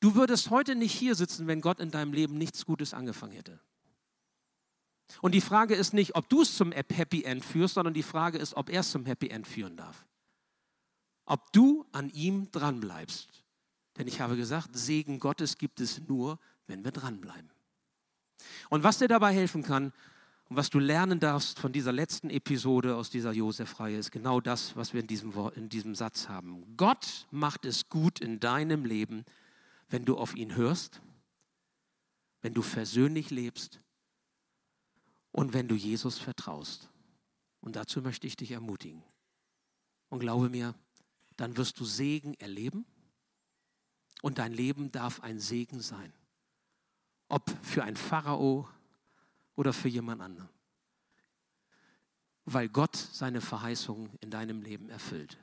Du 0.00 0.14
würdest 0.14 0.50
heute 0.50 0.74
nicht 0.74 0.92
hier 0.92 1.14
sitzen, 1.14 1.46
wenn 1.46 1.60
Gott 1.60 1.80
in 1.80 1.90
deinem 1.90 2.12
Leben 2.12 2.38
nichts 2.38 2.64
Gutes 2.66 2.94
angefangen 2.94 3.32
hätte. 3.32 3.60
Und 5.20 5.34
die 5.34 5.40
Frage 5.40 5.74
ist 5.74 5.94
nicht, 5.94 6.14
ob 6.14 6.28
du 6.28 6.42
es 6.42 6.56
zum 6.56 6.72
Happy 6.72 7.24
End 7.24 7.44
führst, 7.44 7.74
sondern 7.74 7.94
die 7.94 8.02
Frage 8.02 8.38
ist, 8.38 8.54
ob 8.54 8.68
er 8.70 8.80
es 8.80 8.90
zum 8.90 9.06
Happy 9.06 9.28
End 9.28 9.46
führen 9.46 9.76
darf. 9.76 10.06
Ob 11.24 11.52
du 11.52 11.86
an 11.92 12.10
ihm 12.10 12.50
dranbleibst. 12.50 13.44
Denn 13.96 14.06
ich 14.06 14.20
habe 14.20 14.36
gesagt, 14.36 14.76
Segen 14.76 15.18
Gottes 15.18 15.58
gibt 15.58 15.80
es 15.80 16.00
nur, 16.06 16.38
wenn 16.66 16.84
wir 16.84 16.92
dranbleiben. 16.92 17.50
Und 18.68 18.84
was 18.84 18.98
dir 18.98 19.08
dabei 19.08 19.34
helfen 19.34 19.62
kann 19.62 19.92
und 20.48 20.56
was 20.56 20.70
du 20.70 20.78
lernen 20.78 21.20
darfst 21.20 21.58
von 21.58 21.72
dieser 21.72 21.92
letzten 21.92 22.30
Episode 22.30 22.94
aus 22.94 23.10
dieser 23.10 23.32
Josef-Reihe, 23.32 23.96
ist 23.96 24.12
genau 24.12 24.40
das, 24.40 24.76
was 24.76 24.92
wir 24.92 25.00
in 25.00 25.06
diesem, 25.06 25.32
in 25.56 25.68
diesem 25.68 25.94
Satz 25.94 26.28
haben. 26.28 26.76
Gott 26.76 27.26
macht 27.30 27.64
es 27.64 27.88
gut 27.88 28.20
in 28.20 28.38
deinem 28.40 28.84
Leben, 28.84 29.24
wenn 29.88 30.04
du 30.04 30.16
auf 30.16 30.34
ihn 30.34 30.54
hörst, 30.54 31.00
wenn 32.40 32.54
du 32.54 32.62
versöhnlich 32.62 33.30
lebst 33.30 33.80
und 35.32 35.52
wenn 35.54 35.68
du 35.68 35.74
Jesus 35.74 36.18
vertraust. 36.18 36.90
Und 37.60 37.76
dazu 37.76 38.00
möchte 38.02 38.26
ich 38.26 38.36
dich 38.36 38.52
ermutigen. 38.52 39.02
Und 40.08 40.20
glaube 40.20 40.48
mir, 40.48 40.74
dann 41.36 41.56
wirst 41.56 41.78
du 41.80 41.84
Segen 41.84 42.34
erleben 42.34 42.86
und 44.22 44.38
dein 44.38 44.52
Leben 44.52 44.90
darf 44.90 45.20
ein 45.20 45.38
Segen 45.40 45.80
sein. 45.80 46.12
Ob 47.28 47.50
für 47.64 47.84
ein 47.84 47.96
Pharao 47.96 48.68
oder 49.54 49.72
für 49.72 49.88
jemand 49.88 50.22
anderen. 50.22 50.48
Weil 52.44 52.68
Gott 52.68 52.96
seine 52.96 53.40
Verheißungen 53.40 54.14
in 54.20 54.30
deinem 54.30 54.62
Leben 54.62 54.88
erfüllt. 54.88 55.36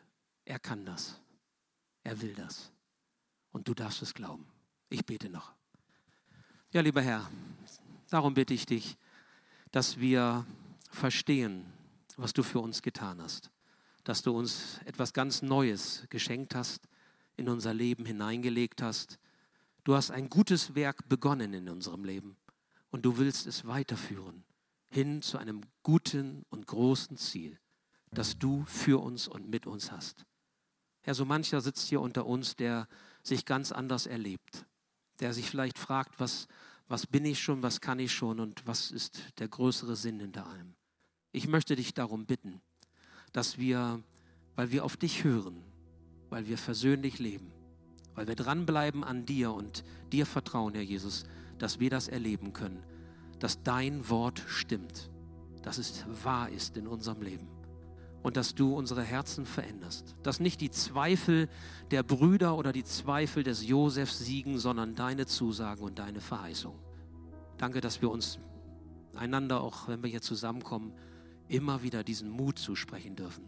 Er 0.46 0.60
kann 0.60 0.86
das. 0.86 1.20
Er 2.04 2.20
will 2.22 2.34
das. 2.34 2.72
Und 3.56 3.70
du 3.70 3.74
darfst 3.74 4.02
es 4.02 4.14
glauben. 4.14 4.46
Ich 4.90 5.06
bete 5.06 5.30
noch. 5.30 5.54
Ja, 6.74 6.82
lieber 6.82 7.02
Herr, 7.02 7.32
darum 8.10 8.34
bitte 8.34 8.54
ich 8.54 8.66
dich, 8.66 8.98
dass 9.72 9.98
wir 9.98 10.46
verstehen, 10.92 11.64
was 12.18 12.34
du 12.34 12.44
für 12.44 12.60
uns 12.60 12.82
getan 12.82 13.22
hast. 13.22 13.52
Dass 14.04 14.22
du 14.24 14.38
uns 14.38 14.82
etwas 14.84 15.14
ganz 15.14 15.42
Neues 15.42 16.04
geschenkt 16.10 16.54
hast, 16.54 16.90
in 17.38 17.48
unser 17.48 17.74
Leben 17.74 18.06
hineingelegt 18.06 18.82
hast. 18.82 19.20
Du 19.86 19.96
hast 19.96 20.12
ein 20.12 20.30
gutes 20.30 20.76
Werk 20.76 21.08
begonnen 21.08 21.54
in 21.54 21.70
unserem 21.70 22.04
Leben 22.04 22.36
und 22.92 23.06
du 23.06 23.18
willst 23.20 23.48
es 23.48 23.66
weiterführen 23.66 24.44
hin 24.90 25.22
zu 25.22 25.38
einem 25.38 25.62
guten 25.82 26.44
und 26.50 26.68
großen 26.68 27.16
Ziel, 27.16 27.58
das 28.12 28.38
du 28.38 28.66
für 28.66 29.02
uns 29.02 29.30
und 29.30 29.48
mit 29.48 29.66
uns 29.66 29.94
hast. 29.94 30.26
Herr, 31.04 31.14
so 31.14 31.24
mancher 31.24 31.62
sitzt 31.62 31.88
hier 31.88 32.02
unter 32.02 32.26
uns, 32.26 32.58
der 32.58 32.90
sich 33.28 33.46
ganz 33.46 33.72
anders 33.72 34.06
erlebt, 34.06 34.66
der 35.20 35.34
sich 35.34 35.50
vielleicht 35.50 35.78
fragt, 35.78 36.20
was, 36.20 36.48
was 36.88 37.08
bin 37.08 37.26
ich 37.26 37.42
schon, 37.42 37.64
was 37.64 37.82
kann 37.82 38.00
ich 38.00 38.14
schon 38.14 38.40
und 38.40 38.66
was 38.68 38.92
ist 38.92 39.20
der 39.40 39.48
größere 39.48 39.96
Sinn 39.96 40.20
hinter 40.20 40.48
allem. 40.48 40.76
Ich 41.32 41.48
möchte 41.48 41.76
dich 41.76 41.94
darum 41.94 42.26
bitten, 42.26 42.62
dass 43.34 43.58
wir, 43.58 44.02
weil 44.56 44.72
wir 44.72 44.86
auf 44.86 44.98
dich 44.98 45.24
hören, 45.24 45.64
weil 46.30 46.48
wir 46.48 46.58
versöhnlich 46.58 47.20
leben, 47.20 47.52
weil 48.14 48.28
wir 48.28 48.36
dranbleiben 48.36 49.04
an 49.04 49.26
dir 49.26 49.52
und 49.52 49.84
dir 50.12 50.26
vertrauen, 50.26 50.74
Herr 50.74 50.84
Jesus, 50.84 51.26
dass 51.58 51.80
wir 51.80 51.90
das 51.90 52.08
erleben 52.08 52.54
können, 52.54 52.84
dass 53.40 53.64
dein 53.64 54.10
Wort 54.10 54.42
stimmt, 54.48 55.10
dass 55.64 55.78
es 55.78 56.06
wahr 56.24 56.50
ist 56.50 56.78
in 56.78 56.88
unserem 56.88 57.22
Leben 57.22 57.55
und 58.26 58.38
dass 58.38 58.56
du 58.56 58.74
unsere 58.74 59.04
Herzen 59.04 59.46
veränderst. 59.46 60.16
Dass 60.24 60.40
nicht 60.40 60.60
die 60.60 60.72
Zweifel 60.72 61.48
der 61.92 62.02
Brüder 62.02 62.58
oder 62.58 62.74
die 62.74 62.84
Zweifel 62.84 63.44
des 63.44 63.68
Josef 63.68 64.12
siegen, 64.12 64.58
sondern 64.58 64.96
deine 64.96 65.28
Zusagen 65.28 65.84
und 65.84 66.00
deine 66.00 66.22
Verheißung. 66.22 66.74
Danke, 67.60 67.82
dass 67.82 68.02
wir 68.02 68.10
uns 68.10 68.40
einander, 69.14 69.62
auch 69.62 69.88
wenn 69.90 70.02
wir 70.02 70.10
hier 70.10 70.24
zusammenkommen, 70.24 70.92
immer 71.50 71.84
wieder 71.84 72.04
diesen 72.04 72.32
Mut 72.32 72.58
zusprechen 72.58 73.16
dürfen 73.16 73.46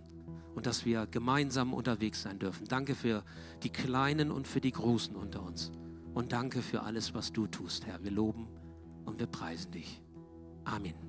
und 0.54 0.68
dass 0.68 0.86
wir 0.86 1.08
gemeinsam 1.08 1.74
unterwegs 1.74 2.22
sein 2.22 2.38
dürfen. 2.38 2.68
Danke 2.68 2.94
für 2.94 3.24
die 3.64 3.72
Kleinen 3.72 4.30
und 4.30 4.48
für 4.48 4.62
die 4.62 4.74
Großen 4.74 5.16
unter 5.16 5.42
uns. 5.42 5.72
Und 6.14 6.34
danke 6.34 6.62
für 6.62 6.84
alles, 6.84 7.16
was 7.16 7.34
du 7.34 7.48
tust, 7.48 7.88
Herr. 7.88 8.04
Wir 8.04 8.12
loben 8.12 8.48
und 9.06 9.18
wir 9.18 9.26
preisen 9.26 9.72
dich. 9.72 10.04
Amen. 10.66 11.07